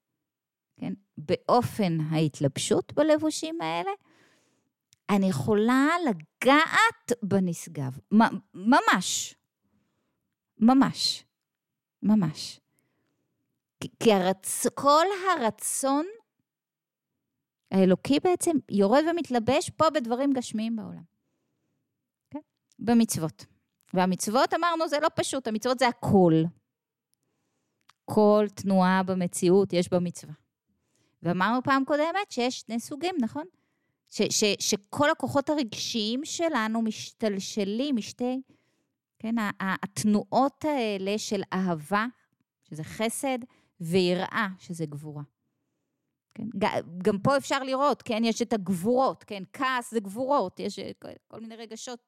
[0.78, 3.91] כן, באופן ההתלבשות בלבושים האלה,
[5.09, 7.97] אני יכולה לגעת בנשגב.
[8.53, 9.35] ממש.
[10.59, 11.25] ממש.
[12.03, 12.59] ממש.
[13.99, 14.67] כי הרצ...
[14.67, 16.05] כל הרצון
[17.71, 21.03] האלוקי בעצם יורד ומתלבש פה בדברים גשמיים בעולם.
[22.29, 22.39] כן?
[22.79, 23.45] במצוות.
[23.93, 26.33] והמצוות, אמרנו, זה לא פשוט, המצוות זה הכל.
[28.05, 30.33] כל תנועה במציאות יש בה מצווה.
[31.23, 33.43] ואמרנו פעם קודמת שיש שני סוגים, נכון?
[34.09, 38.41] ש, ש, שכל הכוחות הרגשיים שלנו משתלשלים משתי,
[39.19, 42.05] כן, התנועות האלה של אהבה,
[42.63, 43.39] שזה חסד,
[43.81, 45.23] ויראה, שזה גבורה.
[46.35, 46.43] כן?
[46.97, 48.21] גם פה אפשר לראות, כן?
[48.25, 49.43] יש את הגבורות, כן?
[49.53, 51.99] כעס זה גבורות, יש כל, כל מיני רגשות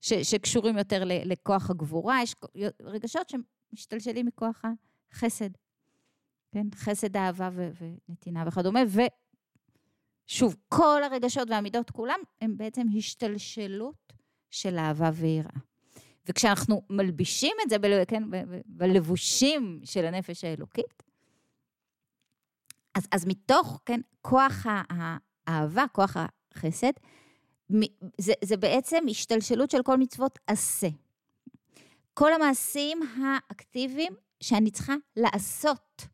[0.00, 2.34] ש, שקשורים יותר לכוח הגבורה, יש
[2.82, 3.32] רגשות
[3.72, 4.62] שמשתלשלים מכוח
[5.12, 5.50] החסד.
[6.52, 6.66] כן?
[6.74, 7.70] חסד, אהבה ו-
[8.08, 8.80] ונתינה וכדומה.
[10.28, 14.12] ושוב, כל הרגשות והמידות כולם הם בעצם השתלשלות
[14.50, 15.60] של אהבה ויראה.
[16.28, 18.22] וכשאנחנו מלבישים את זה ב- כן,
[18.66, 21.02] בלבושים של הנפש האלוקית,
[22.94, 24.66] אז, אז מתוך, כן, כוח
[25.46, 26.92] האהבה, כוח החסד,
[28.18, 30.88] זה, זה בעצם השתלשלות של כל מצוות עשה.
[32.14, 36.06] כל המעשים האקטיביים שאני צריכה לעשות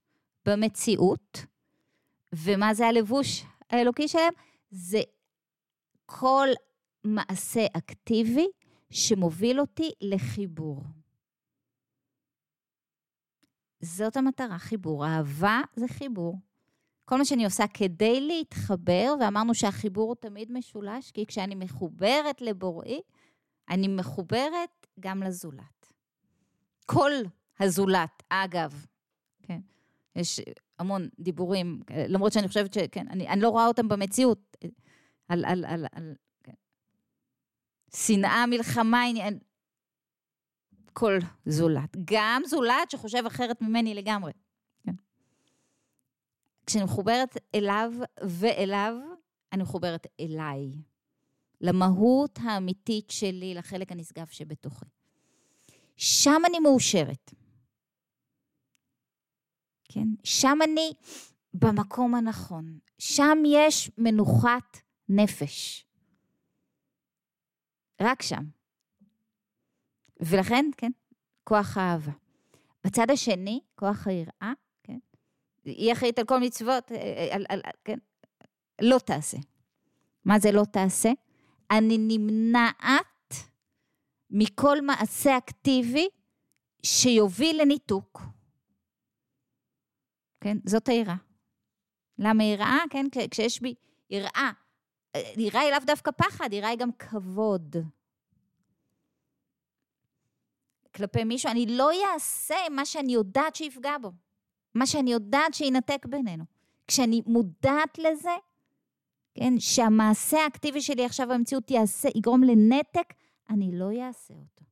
[0.47, 1.47] במציאות,
[2.33, 4.33] ומה זה הלבוש האלוקי שלהם?
[4.71, 5.01] זה
[6.07, 6.49] כל
[7.05, 8.47] מעשה אקטיבי
[8.91, 10.83] שמוביל אותי לחיבור.
[13.81, 15.07] זאת המטרה, חיבור.
[15.07, 16.39] אהבה זה חיבור.
[17.05, 23.01] כל מה שאני עושה כדי להתחבר, ואמרנו שהחיבור הוא תמיד משולש, כי כשאני מחוברת לבוראי,
[23.71, 25.93] אני מחוברת גם לזולת.
[26.87, 27.13] כל
[27.61, 28.87] הזולת, אגב?
[30.17, 30.41] יש
[30.79, 34.57] המון דיבורים, למרות שאני חושבת שכן, אני, אני לא רואה אותם במציאות,
[35.29, 36.53] על, על, על, על כן.
[37.97, 39.39] שנאה, מלחמה, עניין,
[40.93, 41.97] כל זולת.
[42.05, 44.33] גם זולת שחושב אחרת ממני לגמרי.
[44.87, 44.95] כן.
[46.67, 47.93] כשאני מחוברת אליו
[48.29, 48.95] ואליו,
[49.53, 50.73] אני מחוברת אליי.
[51.61, 54.87] למהות האמיתית שלי, לחלק הנשגב שבתוכי.
[55.97, 57.35] שם אני מאושרת.
[59.93, 60.09] כן?
[60.25, 60.93] שם אני
[61.55, 62.79] במקום הנכון.
[62.99, 64.79] שם יש מנוחת
[65.09, 65.87] נפש.
[68.01, 68.45] רק שם.
[70.21, 70.91] ולכן, כן,
[71.45, 72.13] כוח האהבה.
[72.85, 74.53] בצד השני, כוח היראה,
[74.83, 74.99] כן?
[75.65, 77.99] היא אחראית על כל מצוות, אה, אה, על, על, על, כן?
[78.81, 79.37] לא תעשה.
[80.25, 81.11] מה זה לא תעשה?
[81.71, 83.35] אני נמנעת
[84.31, 86.09] מכל מעשה אקטיבי
[86.83, 88.23] שיוביל לניתוק.
[90.43, 90.59] כן?
[90.67, 91.17] זאת היראה.
[92.19, 92.79] למה יראה?
[92.91, 93.07] כן?
[93.31, 93.75] כשיש בי
[94.11, 94.51] יראה,
[95.37, 97.77] יראה היא לאו דווקא פחד, יראה היא גם כבוד.
[100.95, 104.13] כלפי מישהו, אני לא אעשה מה שאני יודעת שיפגע בו,
[104.75, 106.45] מה שאני יודעת שינתק בינינו.
[106.87, 108.37] כשאני מודעת לזה,
[109.35, 113.15] כן, שהמעשה האקטיבי שלי עכשיו במציאות יעשה, יגרום לנתק,
[113.51, 114.65] אני לא אעשה אותו.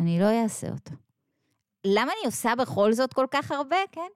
[0.00, 0.92] אני לא אעשה אותו.
[1.84, 4.08] למה אני עושה בכל זאת כל כך הרבה, כן?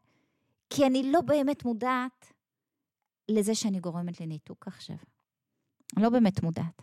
[0.70, 2.32] כי אני לא באמת מודעת
[3.28, 4.96] לזה שאני גורמת לניתוק עכשיו.
[5.96, 6.82] אני לא באמת מודעת.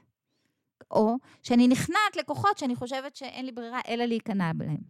[0.92, 4.82] או שאני נכנעת לכוחות שאני חושבת שאין לי ברירה אלא להיכנע בהם.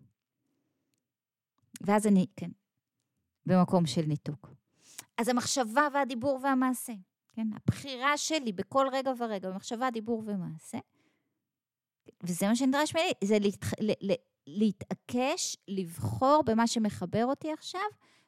[1.82, 2.50] ואז אני, כן,
[3.46, 4.50] במקום של ניתוק.
[5.18, 6.94] אז המחשבה והדיבור והמעשה,
[7.34, 10.78] כן, הבחירה שלי בכל רגע ורגע, במחשבה, דיבור ומעשה,
[12.24, 13.72] וזה מה שנדרש ממני, זה להתח...
[14.48, 17.82] להתעקש, לבחור במה שמחבר אותי עכשיו,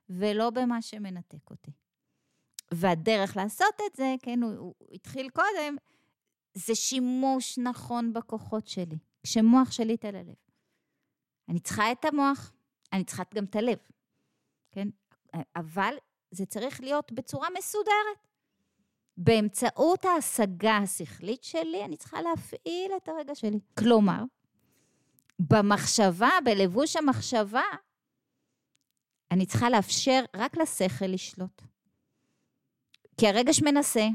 [0.10, 1.72] ולא במה שמנתק אותי.
[2.74, 5.76] והדרך לעשות את זה, כן, הוא, הוא התחיל קודם,
[6.54, 10.36] זה שימוש נכון בכוחות שלי, כשמוח שליט על הלב.
[11.50, 12.54] אני צריכה את המוח,
[12.94, 13.78] אני צריכה גם את הלב,
[14.72, 14.88] כן?
[15.56, 15.96] אבל
[16.32, 18.28] זה צריך להיות בצורה מסודרת.
[19.18, 23.60] באמצעות ההשגה השכלית שלי, אני צריכה להפעיל את הרגע שלי.
[23.80, 24.24] כלומר,
[25.40, 27.64] במחשבה, בלבוש המחשבה,
[29.32, 31.62] אני צריכה לאפשר רק לשכל לשלוט.
[33.18, 34.08] כי הרגש מנסה.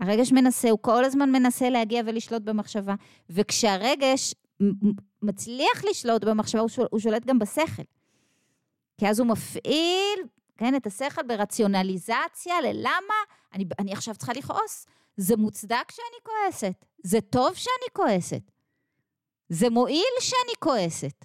[0.00, 2.94] הרגש מנסה, הוא כל הזמן מנסה להגיע ולשלוט במחשבה.
[3.30, 4.34] וכשהרגש
[5.22, 7.82] מצליח לשלוט במחשבה, הוא, שול, הוא שולט גם בשכל.
[8.98, 10.20] כי אז הוא מפעיל,
[10.56, 13.14] כן, את השכל ברציונליזציה ללמה
[13.52, 14.86] אני, אני עכשיו צריכה לכעוס.
[15.16, 18.50] זה מוצדק שאני כועסת, זה טוב שאני כועסת,
[19.48, 21.24] זה מועיל שאני כועסת.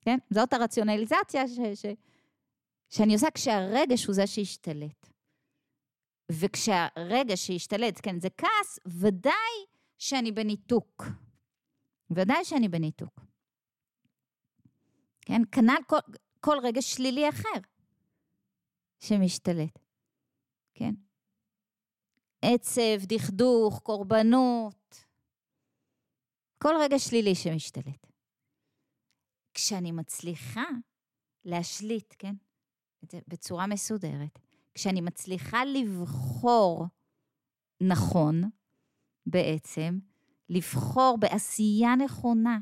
[0.00, 0.18] כן?
[0.30, 1.86] זאת הרציונליזציה ש, ש,
[2.88, 5.06] שאני עושה כשהרגש הוא זה שהשתלט.
[6.32, 9.66] וכשהרגש שהשתלט, כן, זה כעס, ודאי
[9.98, 11.04] שאני בניתוק.
[12.10, 13.20] ודאי שאני בניתוק.
[15.20, 15.42] כן?
[15.52, 15.98] כנ"ל כל,
[16.40, 17.60] כל רגש שלילי אחר
[18.98, 19.78] שמשתלט.
[20.74, 20.94] כן?
[22.42, 24.74] עצב, דכדוך, קורבנות,
[26.62, 28.06] כל רגש שלילי שמשתלט.
[29.54, 30.64] כשאני מצליחה
[31.44, 32.34] להשליט, כן?
[33.28, 34.38] בצורה מסודרת,
[34.74, 36.86] כשאני מצליחה לבחור
[37.82, 38.34] נכון,
[39.26, 39.98] בעצם,
[40.48, 42.58] לבחור בעשייה נכונה,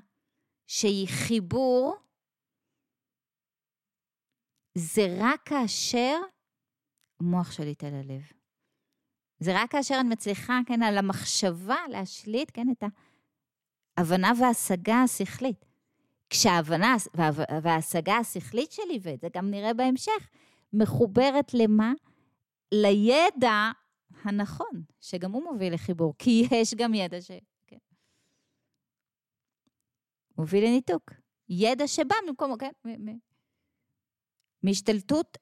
[0.66, 1.96] שהיא חיבור,
[4.74, 6.16] זה רק כאשר
[7.20, 8.22] המוח שליט על הלב.
[9.40, 12.86] זה רק כאשר אני מצליחה, כן, על המחשבה להשליט, כן, את, ה,
[14.00, 15.64] הבנה והשגה השכלית.
[16.30, 16.96] כשההבנה
[17.62, 20.28] וההשגה השכלית שלי, ואת זה גם נראה בהמשך,
[20.72, 21.92] מחוברת למה?
[22.74, 23.70] לידע
[24.24, 27.30] הנכון, שגם הוא מוביל לחיבור, כי יש גם ידע ש...
[27.66, 27.76] כן.
[30.38, 31.12] מוביל לניתוק.
[31.48, 32.72] ידע שבא במקום, כן,
[34.62, 35.38] מהשתלטות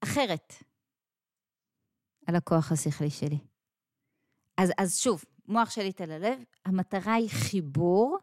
[0.00, 0.52] אחרת
[2.26, 3.38] על הכוח השכלי שלי.
[4.56, 8.18] אז, אז שוב, מוח שלי תל הלב, המטרה היא חיבור,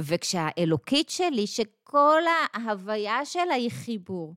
[0.00, 2.22] וכשהאלוקית שלי, שכל
[2.54, 4.34] ההוויה שלה היא חיבור,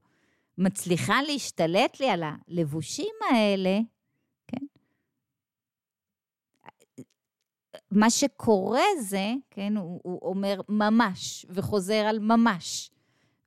[0.57, 3.79] מצליחה להשתלט לי על הלבושים האלה,
[4.47, 4.65] כן?
[7.91, 12.91] מה שקורה זה, כן, הוא, הוא אומר ממש, וחוזר על ממש,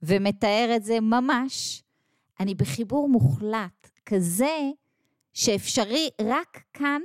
[0.02, 1.82] ומתאר את זה ממש,
[2.40, 4.70] אני בחיבור מוחלט, כזה
[5.32, 7.00] שאפשרי רק כאן,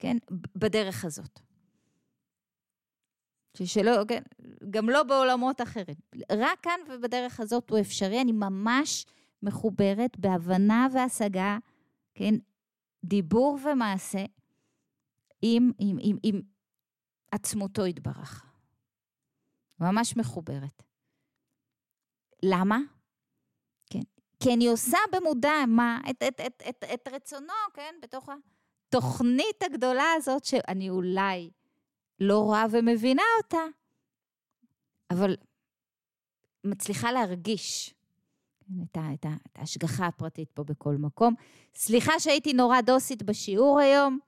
[0.00, 0.16] כן,
[0.56, 1.40] בדרך הזאת.
[3.64, 4.22] שלא, כן,
[4.70, 5.96] גם לא בעולמות אחרים.
[6.32, 8.20] רק כאן ובדרך הזאת הוא אפשרי.
[8.20, 9.06] אני ממש
[9.42, 11.58] מחוברת בהבנה והשגה,
[12.14, 12.34] כן,
[13.04, 14.24] דיבור ומעשה,
[15.42, 16.40] עם, עם, עם, עם
[17.32, 18.46] עצמותו יתברך.
[19.80, 20.82] ממש מחוברת.
[22.42, 22.78] למה?
[23.90, 24.02] כן.
[24.42, 26.00] כי אני עושה במודע מה?
[26.10, 27.94] את, את, את, את, את רצונו, כן?
[28.02, 28.28] בתוך
[28.90, 31.50] התוכנית הגדולה הזאת, שאני אולי
[32.20, 33.62] לא רואה ומבינה אותה,
[35.10, 35.36] אבל
[36.64, 37.94] מצליחה להרגיש
[38.82, 41.34] את, ה, את, ה, את ההשגחה הפרטית פה בכל מקום.
[41.74, 44.18] סליחה שהייתי נורא דוסית בשיעור היום,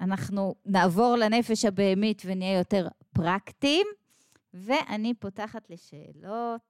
[0.00, 3.86] אנחנו נעבור לנפש הבהמית ונהיה יותר פרקטיים,
[4.54, 6.60] ואני פותחת לשאלות.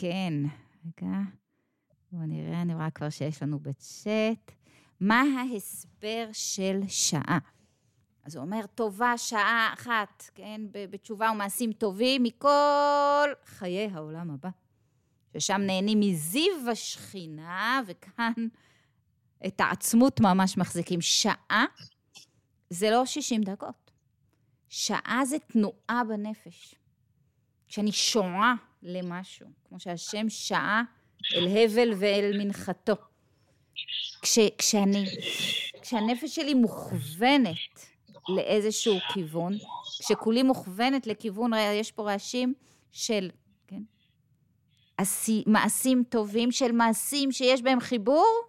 [0.00, 0.34] כן,
[0.84, 1.16] רגע.
[2.12, 4.52] בואו נראה, אני רואה כבר שיש לנו בצ'אט.
[5.00, 7.38] מה ההסבר של שעה?
[8.24, 14.48] אז הוא אומר, טובה שעה אחת, כן, בתשובה ומעשים טובים מכל חיי העולם הבא.
[15.36, 18.32] ששם נהנים מזיו השכינה, וכאן
[19.46, 21.00] את העצמות ממש מחזיקים.
[21.00, 21.64] שעה
[22.70, 23.90] זה לא 60 דקות.
[24.68, 26.74] שעה זה תנועה בנפש.
[27.68, 30.82] כשאני שועה למשהו, כמו שהשם שעה
[31.34, 32.94] אל הבל ואל מנחתו.
[34.22, 35.04] כש, כשאני,
[35.82, 37.56] כשהנפש שלי מוכוונת
[38.28, 39.52] לאיזשהו כיוון,
[40.00, 42.54] כשכולי מוכוונת לכיוון, יש פה רעשים
[42.92, 43.30] של,
[43.66, 43.82] כן?
[44.96, 48.40] עשי, מעשים טובים, של מעשים שיש בהם חיבור,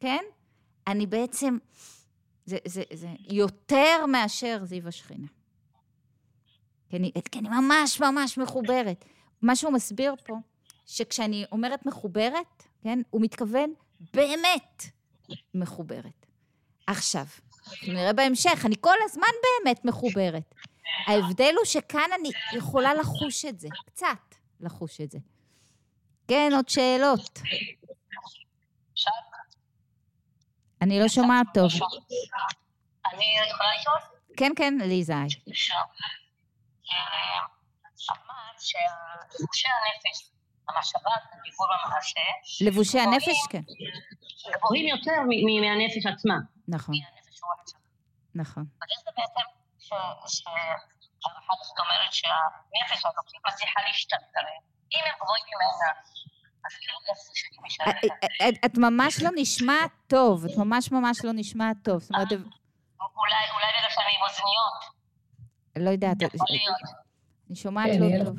[0.00, 0.22] כן?
[0.86, 1.58] אני בעצם,
[2.44, 5.26] זה, זה, זה יותר מאשר זיו השכינה.
[6.88, 9.04] כי אני, כי אני ממש ממש מחוברת.
[9.42, 10.34] מה שהוא מסביר פה,
[10.86, 13.74] שכשאני אומרת מחוברת, כן, הוא מתכוון
[14.14, 14.82] באמת
[15.54, 16.26] מחוברת.
[16.86, 17.24] עכשיו,
[17.88, 19.28] נראה בהמשך, אני כל הזמן
[19.64, 20.54] באמת מחוברת.
[21.06, 25.18] ההבדל הוא שכאן אני יכולה לחוש את זה, קצת לחוש את זה.
[26.28, 27.40] כן, עוד שאלות.
[30.82, 31.70] אני לא שומעת טוב.
[33.12, 34.18] אני יכולה לשאול?
[34.36, 35.26] כן, כן, ליזאי.
[38.68, 40.30] שלבושי הנפש
[40.68, 42.20] המחשבה, הדיבור המעשה.
[42.66, 43.62] לבושי הנפש, כן.
[44.56, 45.18] גבוהים יותר
[45.62, 46.34] מהנפש עצמה.
[46.68, 46.94] נכון.
[48.34, 48.64] נכון.
[48.82, 49.46] אז זה בעצם
[50.28, 53.14] שהרחבת אומרת שהנפש הזאת
[53.46, 54.62] מצליחה להשתלט עליהם.
[54.92, 55.90] אם הם גבוהים ממנה,
[56.80, 56.98] כאילו
[57.86, 62.00] אה, אה, את ממש לא נשמעת טוב, את ממש ממש לא נשמעת טוב.
[62.00, 62.12] זאת.
[63.54, 65.02] אולי בגלל שאני עם אוזניות.
[65.76, 66.16] לא יודעת.
[67.52, 68.36] אני שומעת כן, לא טוב.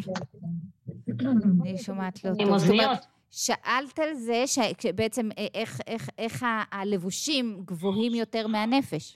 [1.61, 2.41] אני שומעת לא טוב.
[2.41, 2.99] עם אוזניות.
[3.31, 9.15] שאלת על זה שבעצם אה, איך, איך, איך הלבושים גבוהים יותר מהנפש.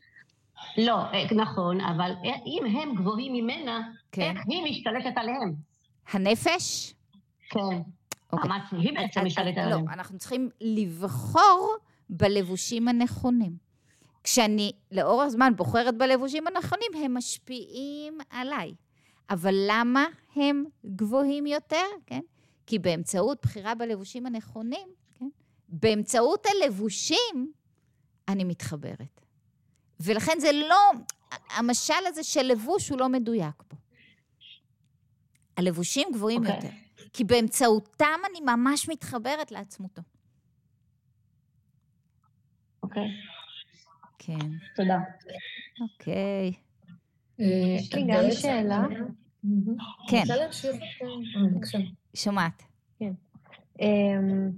[0.78, 2.12] לא, אה, נכון, אבל
[2.46, 4.38] אם הם גבוהים ממנה, כן.
[4.38, 5.54] איך היא משתלטת עליהם?
[6.12, 6.94] הנפש?
[7.50, 7.60] כן.
[8.34, 8.50] אוקיי.
[8.50, 9.88] ממש, היא בעצם משתלטת לא, עליהם.
[9.88, 11.76] לא, אנחנו צריכים לבחור
[12.10, 13.52] בלבושים הנכונים.
[14.24, 18.74] כשאני לאורך זמן בוחרת בלבושים הנכונים, הם משפיעים עליי.
[19.30, 20.06] אבל למה
[20.36, 21.86] הם גבוהים יותר?
[22.06, 22.22] כן?
[22.66, 25.30] כי באמצעות בחירה בלבושים הנכונים, כן?
[25.70, 27.52] באמצעות הלבושים,
[28.28, 29.22] אני מתחברת.
[30.00, 30.92] ולכן זה לא,
[31.50, 33.78] המשל הזה של לבוש הוא לא מדויק פה.
[35.58, 36.50] הלבושים גבוהים okay.
[36.50, 36.70] אוקיי.
[36.70, 36.78] יותר,
[37.14, 40.02] כי באמצעותם אני ממש מתחברת לעצמותו.
[42.84, 43.04] אוקיי.
[43.04, 43.38] Okay.
[44.20, 44.50] כן.
[44.76, 45.00] תודה.
[45.82, 46.52] אוקיי.
[46.54, 46.67] Okay.
[47.40, 48.86] יש לי גם שאלה.
[50.10, 50.24] כן.
[50.28, 50.76] להמשיך?
[51.54, 51.78] בבקשה.
[52.14, 52.64] שומעת.
[53.00, 53.14] כן.
[53.82, 54.52] אמ,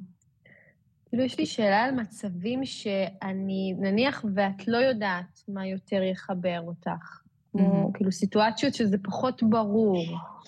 [1.10, 7.22] כאילו, יש לי שאלה על מצבים שאני, נניח ואת לא יודעת מה יותר יחבר אותך.
[7.52, 10.06] כמו, כאילו, סיטואציות שזה פחות ברור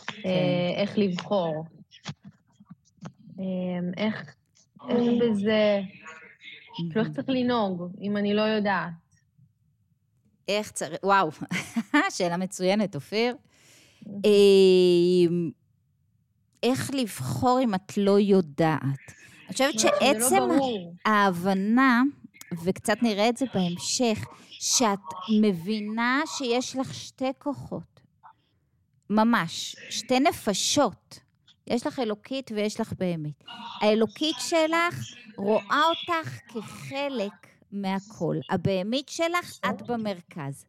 [0.08, 0.30] כן.
[0.30, 1.66] אה, איך לבחור.
[3.40, 3.46] אה,
[3.98, 4.36] איך,
[4.90, 5.82] איך בזה,
[6.76, 9.01] כאילו, איך צריך לנהוג, אם אני לא יודעת.
[10.58, 11.30] איך צריך, וואו,
[12.16, 13.36] שאלה מצוינת, אופיר.
[14.08, 15.52] אמ,
[16.64, 18.82] איך לבחור אם את לא יודעת?
[18.82, 20.44] אני חושבת לא שעצם
[21.06, 22.02] ההבנה,
[22.64, 25.00] וקצת נראה את זה בהמשך, שאת
[25.42, 28.00] מבינה שיש לך שתי כוחות,
[29.10, 31.20] ממש, שתי נפשות.
[31.68, 33.44] יש לך אלוקית ויש לך באמת.
[33.82, 35.06] האלוקית שלך
[35.38, 38.36] רואה אותך כחלק מהכל.
[38.50, 40.66] הבהמית שלך, את במרכז.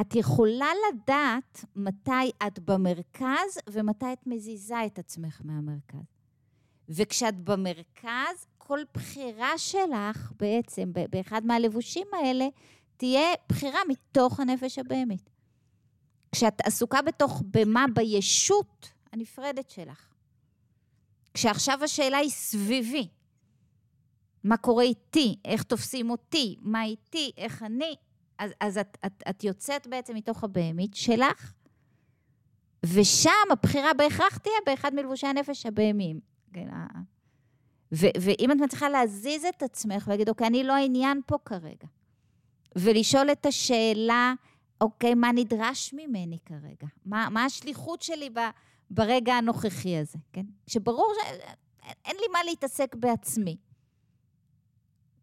[0.00, 6.06] את יכולה לדעת מתי את במרכז ומתי את מזיזה את עצמך מהמרכז.
[6.88, 12.48] וכשאת במרכז, כל בחירה שלך בעצם, באחד מהלבושים האלה,
[12.96, 15.30] תהיה בחירה מתוך הנפש הבהמית.
[16.32, 20.08] כשאת עסוקה בתוך במה בישות הנפרדת שלך.
[21.34, 23.08] כשעכשיו השאלה היא סביבי,
[24.44, 27.94] מה קורה איתי, איך תופסים אותי, מה איתי, איך אני,
[28.38, 31.52] אז, אז את, את, את יוצאת בעצם מתוך הבהמית שלך,
[32.86, 36.20] ושם הבחירה בהכרח תהיה באחד מלבושי הנפש הבהמיים.
[36.52, 36.68] כן,
[37.92, 41.88] ו- ואם את מצליחה להזיז את עצמך ולהגיד, אוקיי, אני לא העניין פה כרגע,
[42.76, 44.34] ולשאול את השאלה,
[44.80, 46.86] אוקיי, מה נדרש ממני כרגע?
[47.04, 48.38] מה, מה השליחות שלי ב,
[48.90, 50.44] ברגע הנוכחי הזה, כן?
[50.66, 53.56] שברור שאין לי מה להתעסק בעצמי.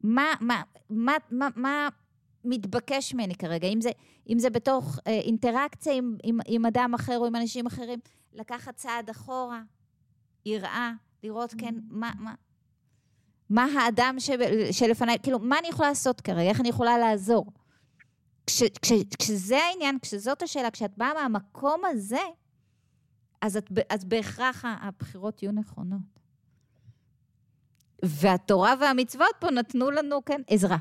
[0.07, 1.89] מה, מה, מה, מה, מה
[2.43, 3.67] מתבקש ממני כרגע?
[3.67, 3.89] אם זה,
[4.29, 7.99] אם זה בתוך אה, אינטראקציה עם, עם, עם אדם אחר או עם אנשים אחרים,
[8.33, 9.61] לקחת צעד אחורה,
[10.45, 10.91] יראה,
[11.23, 12.33] לראות כן, מה, מה,
[13.49, 14.29] מה האדם ש,
[14.71, 16.49] שלפניי, כאילו, מה אני יכולה לעשות כרגע?
[16.49, 17.45] איך אני יכולה לעזור?
[18.47, 22.21] כש, כש, כשזה העניין, כשזאת השאלה, כשאת באה מהמקום הזה,
[23.41, 26.16] אז, את, אז בהכרח הבחירות יהיו נכונות.
[28.05, 30.77] והתורה והמצוות פה נתנו לנו, כן, עזרה.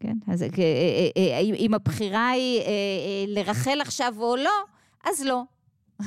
[0.00, 2.62] כן, אז אה, אה, אה, אם הבחירה היא
[3.28, 4.64] לרחל עכשיו או לא,
[5.04, 5.42] אז לא.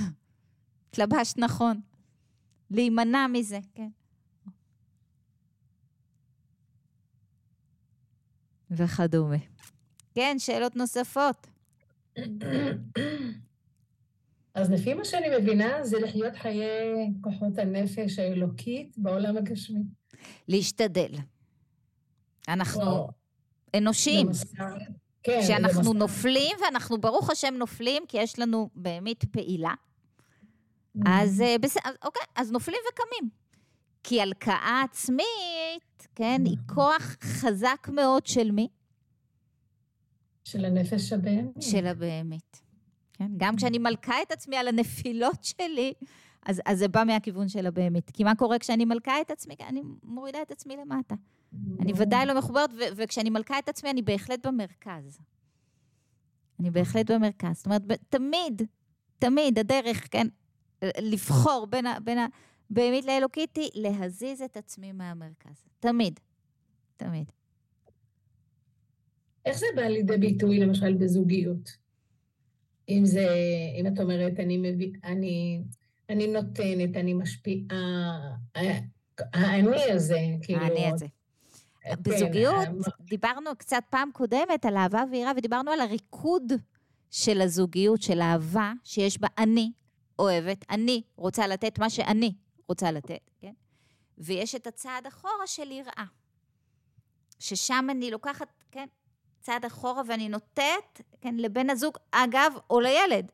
[0.90, 1.82] התלבשת נכון.
[2.72, 3.90] להימנע מזה, כן.
[8.72, 9.38] וכדומה.
[10.14, 11.48] כן, שאלות נוספות.
[14.56, 16.66] אז לפי מה שאני מבינה, זה לחיות חיי
[17.22, 19.82] כוחות הנפש האלוקית בעולם הגשמי.
[20.48, 21.12] להשתדל.
[22.48, 23.10] אנחנו וואו.
[23.78, 24.28] אנושיים.
[25.24, 29.74] כן, כשאנחנו נופלים, ואנחנו ברוך השם נופלים, כי יש לנו באמת פעילה,
[31.06, 33.30] אז אה, בסדר, אוקיי, אז נופלים וקמים.
[34.04, 38.68] כי הלקאה עצמית, כן, היא כוח חזק מאוד של מי?
[40.44, 41.62] של הנפש הבהמית.
[41.62, 42.62] של הבהמית.
[43.18, 43.32] כן?
[43.38, 45.94] גם כשאני מלכה את עצמי על הנפילות שלי,
[46.46, 48.12] אז, אז זה בא מהכיוון של הבהמית.
[48.14, 49.56] כי מה קורה כשאני מלכה את עצמי?
[49.68, 51.16] אני מורידה את עצמי למטה.
[51.80, 55.20] אני ודאי לא מחוברת, ו- וכשאני מלכה את עצמי, אני בהחלט במרכז.
[56.60, 57.56] אני בהחלט במרכז.
[57.58, 58.62] זאת אומרת, תמיד,
[59.20, 60.28] תמיד הדרך, כן,
[61.02, 62.18] לבחור בין, ה- בין
[62.70, 65.64] הבהמית לאלוקית היא להזיז את עצמי מהמרכז.
[65.80, 66.20] תמיד.
[66.98, 67.32] תמיד.
[69.46, 71.85] איך זה בא לידי ביטוי, למשל, בזוגיות?
[72.90, 73.28] אם זה,
[73.80, 75.62] אם את אומרת, אני, מביא, אני,
[76.10, 78.36] אני נותנת, אני משפיעה,
[79.34, 80.62] האני הזה, כאילו...
[80.62, 81.06] האני הזה.
[81.82, 82.68] כן, בזוגיות,
[83.00, 86.54] דיברנו קצת פעם קודמת על אהבה ויראה, ודיברנו על הריקוד
[87.12, 89.72] של הזוגיות, של אהבה, שיש בה אני
[90.20, 92.34] אוהבת, אני רוצה לתת מה שאני
[92.68, 93.54] רוצה לתת, כן?
[94.18, 96.06] ויש את הצעד אחורה של יראה.
[97.40, 98.88] ששם אני לוקחת, כן,
[99.46, 103.32] צעד אחורה ואני נוטט, כן, לבן הזוג, אגב, או לילד.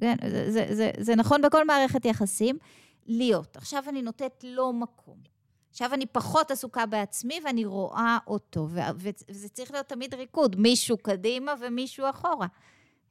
[0.00, 2.58] כן, זה, זה, זה, זה נכון בכל מערכת יחסים,
[3.06, 3.56] להיות.
[3.56, 5.16] עכשיו אני נותנת לו מקום.
[5.70, 11.54] עכשיו אני פחות עסוקה בעצמי ואני רואה אותו, וזה צריך להיות תמיד ריקוד, מישהו קדימה
[11.60, 12.46] ומישהו אחורה.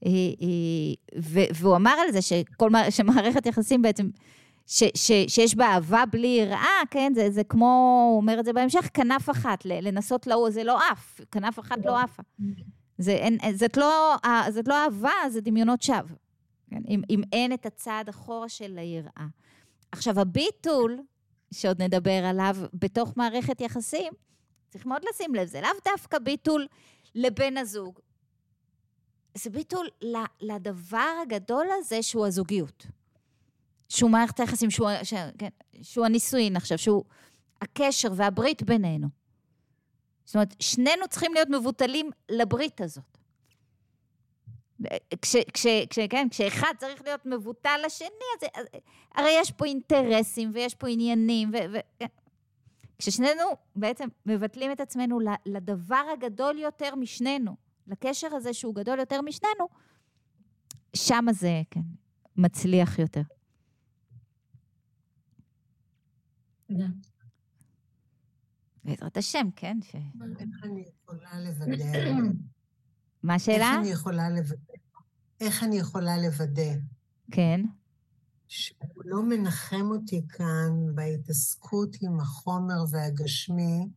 [0.06, 0.10] אה,
[0.42, 1.20] אה,
[1.54, 4.10] והוא אמר על זה שכל, שמערכת יחסים בעצם
[4.68, 7.12] ש, ש, שיש בה אהבה בלי יראה, כן?
[7.16, 11.22] זה, זה כמו, הוא אומר את זה בהמשך, כנף אחת, לנסות לא, זה לא עף,
[11.32, 12.24] כנף אחת לא עפה.
[12.98, 14.16] זה, אין, זאת, לא,
[14.50, 16.16] זאת לא אהבה, זה דמיונות שווא.
[16.70, 16.82] כן?
[16.90, 19.28] אם, אם אין את הצעד אחורה של היראה.
[19.92, 21.00] עכשיו, הביטול,
[21.54, 24.14] שעוד נדבר עליו, בתוך מערכת יחסים,
[24.70, 26.68] צריך מאוד לשים לב, זה לאו דווקא ביטול
[27.16, 28.00] לבן הזוג.
[29.38, 29.88] זה ביטול
[30.42, 32.88] לדבר הגדול הזה שהוא הזוגיות.
[33.90, 35.50] שהוא מערכת היחסים, שהוא, ש, כן,
[35.82, 37.04] שהוא הנישואין עכשיו, שהוא
[37.62, 39.08] הקשר והברית בינינו.
[40.26, 43.04] זאת אומרת, שנינו צריכים להיות מבוטלים לברית הזאת.
[45.22, 48.08] כש, כש, כש, כן, כשאחד צריך להיות מבוטל לשני,
[48.42, 48.66] אז, אז
[49.16, 52.06] הרי יש פה אינטרסים ויש פה עניינים, ו, ו, כן.
[52.98, 53.44] כששנינו
[53.76, 57.56] בעצם מבטלים את עצמנו לדבר הגדול יותר משנינו,
[57.88, 59.68] לקשר הזה שהוא גדול יותר משנינו,
[60.96, 61.80] שם זה, כן,
[62.38, 63.22] מצליח יותר.
[66.68, 66.88] תודה.
[68.84, 69.78] בעזרת השם, כן?
[69.82, 69.96] ש...
[69.96, 72.12] איך אני יכולה לוודא?
[73.24, 73.72] מה השאלה?
[73.72, 74.74] איך אני יכולה לוודא?
[75.40, 76.74] איך אני יכולה לוודא?
[77.32, 77.62] כן.
[78.48, 83.88] שהוא לא מנחם אותי כאן בהתעסקות עם החומר והגשמי,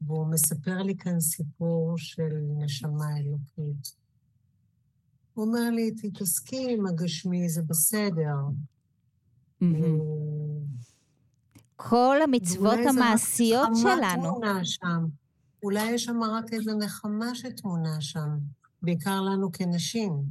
[0.00, 3.96] והוא מספר לי כאן סיפור של נשמה אלוקית.
[5.34, 8.36] הוא אומר לי, תתעסקי עם הגשמי, זה בסדר.
[11.88, 14.22] כל המצוות המעשיות שלנו.
[14.22, 15.06] טמונה שם.
[15.62, 18.38] אולי יש שם רק איזו נחמה שטמונה שם,
[18.82, 20.22] בעיקר לנו כנשים,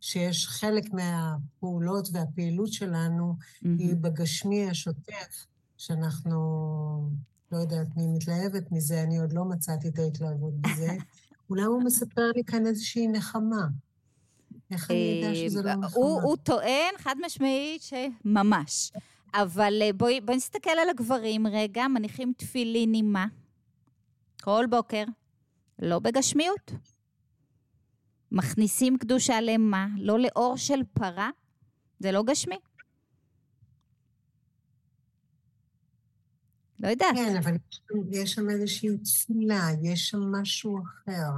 [0.00, 3.68] שיש חלק מהפעולות והפעילות שלנו mm-hmm.
[3.78, 6.40] היא בגשמי השוטף, שאנחנו,
[7.52, 10.88] לא יודעת מי מתלהבת מזה, אני עוד לא מצאתי את ההתלהבות בזה.
[11.50, 13.66] אולי הוא מספר לי כאן איזושהי נחמה.
[14.70, 16.04] איך אני יודע שזה לא נחמה?
[16.04, 18.92] הוא טוען חד משמעית שממש.
[19.34, 23.26] אבל אה, בואי, בואי נסתכל על הגברים רגע, מניחים תפילין עם מה?
[24.42, 25.04] כל בוקר.
[25.78, 26.72] לא בגשמיות.
[28.32, 29.86] מכניסים קדושה למה?
[29.98, 31.30] לא לאור של פרה?
[31.98, 32.58] זה לא גשמי.
[36.80, 37.14] לא יודעת.
[37.14, 37.56] כן, אבל
[38.12, 41.30] יש שם איזושהי תפילה, יש שם משהו אחר.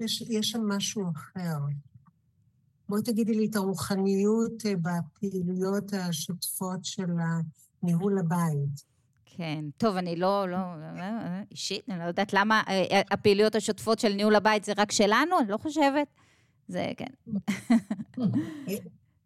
[0.00, 1.58] יש, יש שם משהו אחר.
[2.92, 7.06] בואי תגידי לי את הרוחניות אה, בפעילויות השוטפות של
[7.82, 8.84] ניהול הבית.
[9.24, 10.58] כן, טוב, אני לא, לא,
[11.50, 15.48] אישית, אני לא יודעת למה אה, הפעילויות השוטפות של ניהול הבית זה רק שלנו, אני
[15.48, 16.06] לא חושבת.
[16.68, 17.40] זה, כן.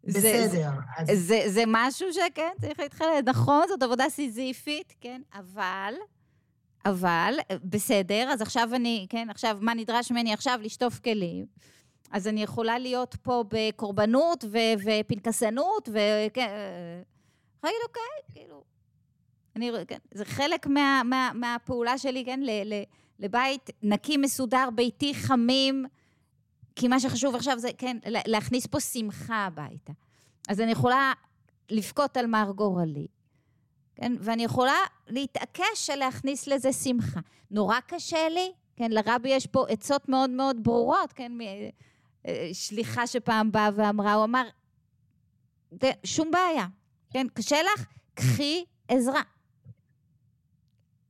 [0.05, 0.49] בסדר.
[0.51, 0.67] זה,
[0.99, 1.19] אז...
[1.19, 5.95] זה, זה משהו שכן, צריך להתחיל, נכון, זאת עבודה סיזיפית, כן, אבל,
[6.85, 10.59] אבל, בסדר, אז עכשיו אני, כן, עכשיו, מה נדרש ממני עכשיו?
[10.62, 11.47] לשטוף כלים.
[12.12, 16.50] אז אני יכולה להיות פה בקורבנות ו- ופנקסנות, וכן,
[17.64, 18.02] להגיד, אוקיי,
[18.32, 18.64] כאילו,
[19.57, 22.82] אני, כן, זה חלק מה, מה, מהפעולה שלי, כן, ל, ל,
[23.18, 25.86] לבית נקי, מסודר, ביתי, חמים,
[26.76, 29.92] כי מה שחשוב עכשיו זה, כן, להכניס פה שמחה הביתה.
[30.48, 31.12] אז אני יכולה
[31.70, 33.07] לבכות על מר גורלי,
[33.94, 34.78] כן, ואני יכולה
[35.09, 37.20] להתעקש להכניס לזה שמחה.
[37.50, 41.32] נורא קשה לי, כן, לרבי יש פה עצות מאוד מאוד ברורות, כן,
[42.53, 44.49] שליחה שפעם באה ואמרה, הוא אמר,
[46.05, 46.66] שום בעיה,
[47.11, 47.87] כן, קשה לך?
[48.14, 49.22] קחי עזרה.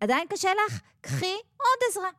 [0.01, 0.81] עדיין קשה לך?
[1.01, 2.11] קחי עוד עזרה.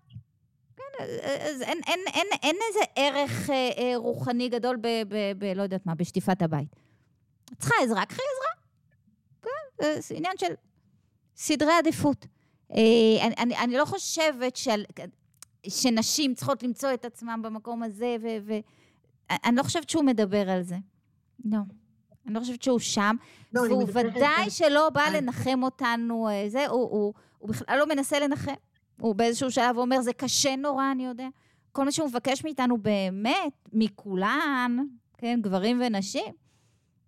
[0.78, 1.04] כן,
[1.50, 5.44] אז אין, אין, אין, אין איזה ערך אה, אה, רוחני גדול ב, ב, ב...
[5.56, 6.76] לא יודעת מה, בשטיפת הבית.
[7.60, 8.64] צריכה עזרה, קחי עזרה.
[9.42, 10.54] כן, זה עניין של
[11.36, 12.26] סדרי עדיפות.
[12.72, 12.78] אה,
[13.22, 14.86] אני, אני, אני לא חושבת שעל,
[15.68, 18.18] שנשים צריכות למצוא את עצמן במקום הזה,
[19.32, 20.76] ואני לא חושבת שהוא מדבר על זה.
[21.46, 21.60] לא.
[22.26, 23.16] אני לא חושבת שהוא שם,
[23.54, 28.20] לא, והוא ודאי שלא בא לנחם אותנו, אה, זה, הוא, הוא, הוא בכלל לא מנסה
[28.20, 28.54] לנחם.
[29.02, 31.28] הוא באיזשהו שלב אומר, זה קשה נורא, אני יודע.
[31.72, 34.78] כל מה שהוא מבקש מאיתנו באמת, מכולן,
[35.18, 36.34] כן, גברים ונשים,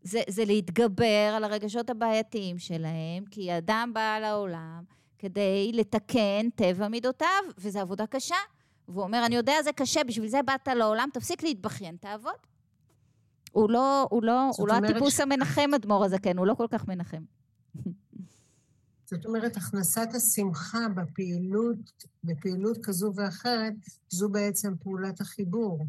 [0.01, 4.83] זה, זה להתגבר על הרגשות הבעייתיים שלהם, כי אדם בא לעולם
[5.19, 8.35] כדי לתקן טבע מידותיו, וזו עבודה קשה.
[8.89, 12.33] והוא אומר, אני יודע, זה קשה, בשביל זה באת לעולם, תפסיק להתבכיין, תעבוד.
[13.51, 15.19] הוא לא, הוא לא, הוא לא הטיפוס ש...
[15.19, 17.23] המנחם, אדמו"ר הזקן, הוא לא כל כך מנחם.
[19.05, 21.77] זאת אומרת, הכנסת השמחה בפעילות,
[22.23, 23.73] בפעילות כזו ואחרת,
[24.09, 25.85] זו בעצם פעולת החיבור.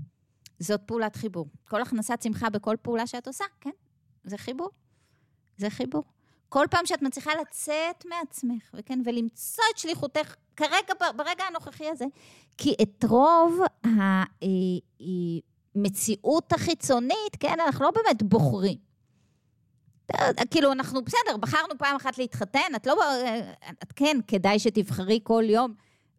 [0.58, 1.48] זאת פעולת חיבור.
[1.68, 3.70] כל הכנסת שמחה בכל פעולה שאת עושה, כן,
[4.24, 4.70] זה חיבור.
[5.56, 6.04] זה חיבור.
[6.50, 12.04] כל פעם שאת מצליחה לצאת מעצמך, וכן, ולמצוא את שליחותך כרגע, ברגע הנוכחי הזה,
[12.58, 13.60] כי את רוב
[15.74, 18.78] המציאות החיצונית, כן, אנחנו לא באמת בוחרים.
[20.50, 22.96] כאילו, אנחנו, בסדר, בחרנו פעם אחת להתחתן, את לא,
[23.82, 25.74] את כן, כדאי שתבחרי כל יום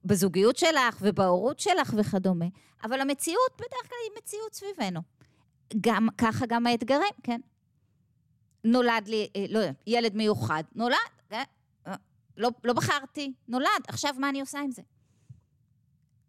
[0.06, 2.46] בזוגיות שלך ובהורות שלך וכדומה,
[2.84, 5.02] אבל המציאות בדרך כלל היא מציאות סביבנו.
[5.82, 7.42] גם, ככה גם האתגרים, כן.
[8.64, 10.98] נולד לי, אה, לא יודע, ילד מיוחד, נולד,
[11.30, 11.44] כן?
[12.38, 14.82] לא, לא בחרתי, נולד, עכשיו מה אני עושה עם זה?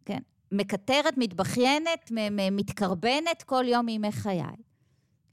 [0.04, 0.18] כן.
[0.52, 2.12] מקטרת, מתבכיינת,
[2.52, 4.42] מתקרבנת כל יום מימי חיי.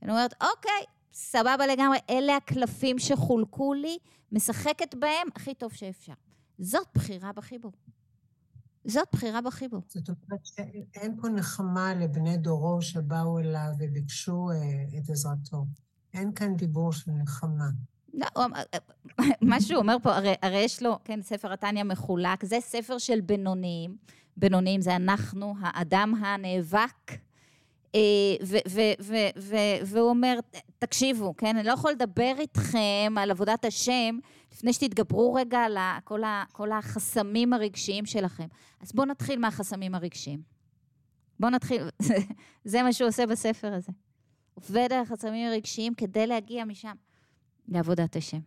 [0.02, 3.98] אני אומרת, אוקיי, סבבה לגמרי, אלה הקלפים שחולקו לי,
[4.32, 6.14] משחקת בהם הכי טוב שאפשר.
[6.60, 7.72] זאת בחירה בחיבור.
[8.86, 9.82] זאת בחירה בחיבור.
[9.88, 15.66] זאת אומרת שאין פה נחמה לבני דורו שבאו אליו וביקשו אה, את עזרתו.
[16.14, 17.70] אין כאן דיבור של נחמה.
[18.14, 18.28] לא,
[19.42, 23.22] מה שהוא אומר פה, הרי, הרי יש לו, כן, ספר התניא מחולק, זה ספר של
[23.22, 23.98] בינוניים.
[24.38, 27.12] בינוניים זה אנחנו, האדם הנאבק.
[27.96, 28.02] אה,
[29.84, 30.40] והוא אומר,
[30.80, 34.20] תקשיבו, כן, אני לא יכול לדבר איתכם על עבודת השם
[34.52, 38.48] לפני שתתגברו רגע על כל, כל החסמים הרגשיים שלכם.
[38.82, 40.42] אז בואו נתחיל מהחסמים הרגשיים.
[41.40, 41.82] בואו נתחיל,
[42.66, 43.92] זה מה שהוא עושה בספר הזה.
[44.68, 46.96] עובד על החסמים הרגשיים כדי להגיע משם
[47.68, 48.40] לעבודת השם.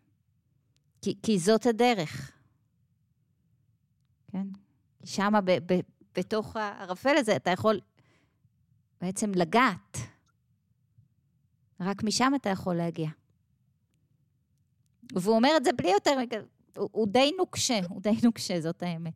[1.02, 2.32] כי, כי זאת הדרך.
[4.32, 4.46] כן?
[5.00, 5.40] כי שמה,
[6.14, 7.80] בתוך הערפל הזה, אתה יכול
[9.00, 9.98] בעצם לגעת.
[11.80, 13.08] רק משם אתה יכול להגיע.
[15.12, 16.16] והוא אומר את זה בלי יותר,
[16.76, 19.14] הוא, הוא די נוקשה, הוא די נוקשה, זאת האמת.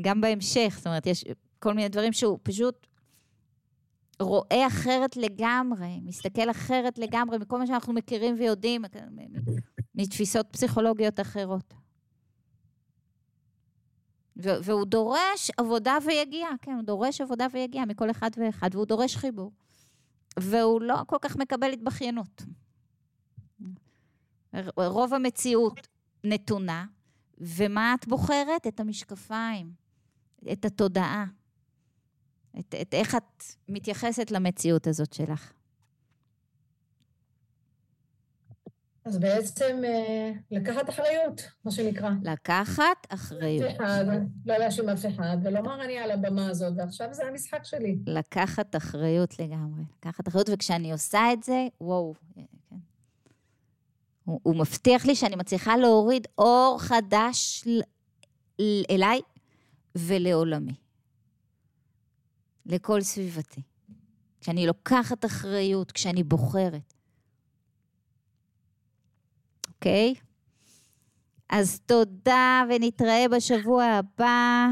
[0.00, 1.24] גם בהמשך, זאת אומרת, יש
[1.58, 2.86] כל מיני דברים שהוא פשוט
[4.20, 8.84] רואה אחרת לגמרי, מסתכל אחרת לגמרי מכל מה שאנחנו מכירים ויודעים,
[9.94, 11.74] מתפיסות פסיכולוגיות אחרות.
[14.36, 19.52] והוא דורש עבודה ויגיע, כן, הוא דורש עבודה ויגיע מכל אחד ואחד, והוא דורש חיבור.
[20.38, 22.42] והוא לא כל כך מקבל התבכיינות.
[24.76, 25.88] רוב המציאות
[26.24, 26.86] נתונה,
[27.38, 28.66] ומה את בוחרת?
[28.66, 29.72] את המשקפיים,
[30.52, 31.24] את התודעה,
[32.58, 35.52] את, את איך את מתייחסת למציאות הזאת שלך.
[39.04, 42.10] אז בעצם אה, לקחת אחריות, מה שנקרא.
[42.22, 43.70] לקחת אחריות.
[43.76, 44.04] אחד,
[44.46, 47.98] לא להאשים אף אחד, ולומר אני על הבמה הזאת, ועכשיו זה המשחק שלי.
[48.06, 49.82] לקחת אחריות לגמרי.
[49.98, 52.76] לקחת אחריות, וכשאני עושה את זה, וואו, כן.
[54.24, 57.64] הוא, הוא מבטיח לי שאני מצליחה להוריד אור חדש
[58.90, 59.20] אליי
[59.94, 60.74] ולעולמי.
[62.66, 63.62] לכל סביבתי.
[64.40, 66.94] כשאני לוקחת אחריות, כשאני בוחרת.
[69.68, 70.14] אוקיי?
[71.48, 74.66] אז תודה, ונתראה בשבוע הבא.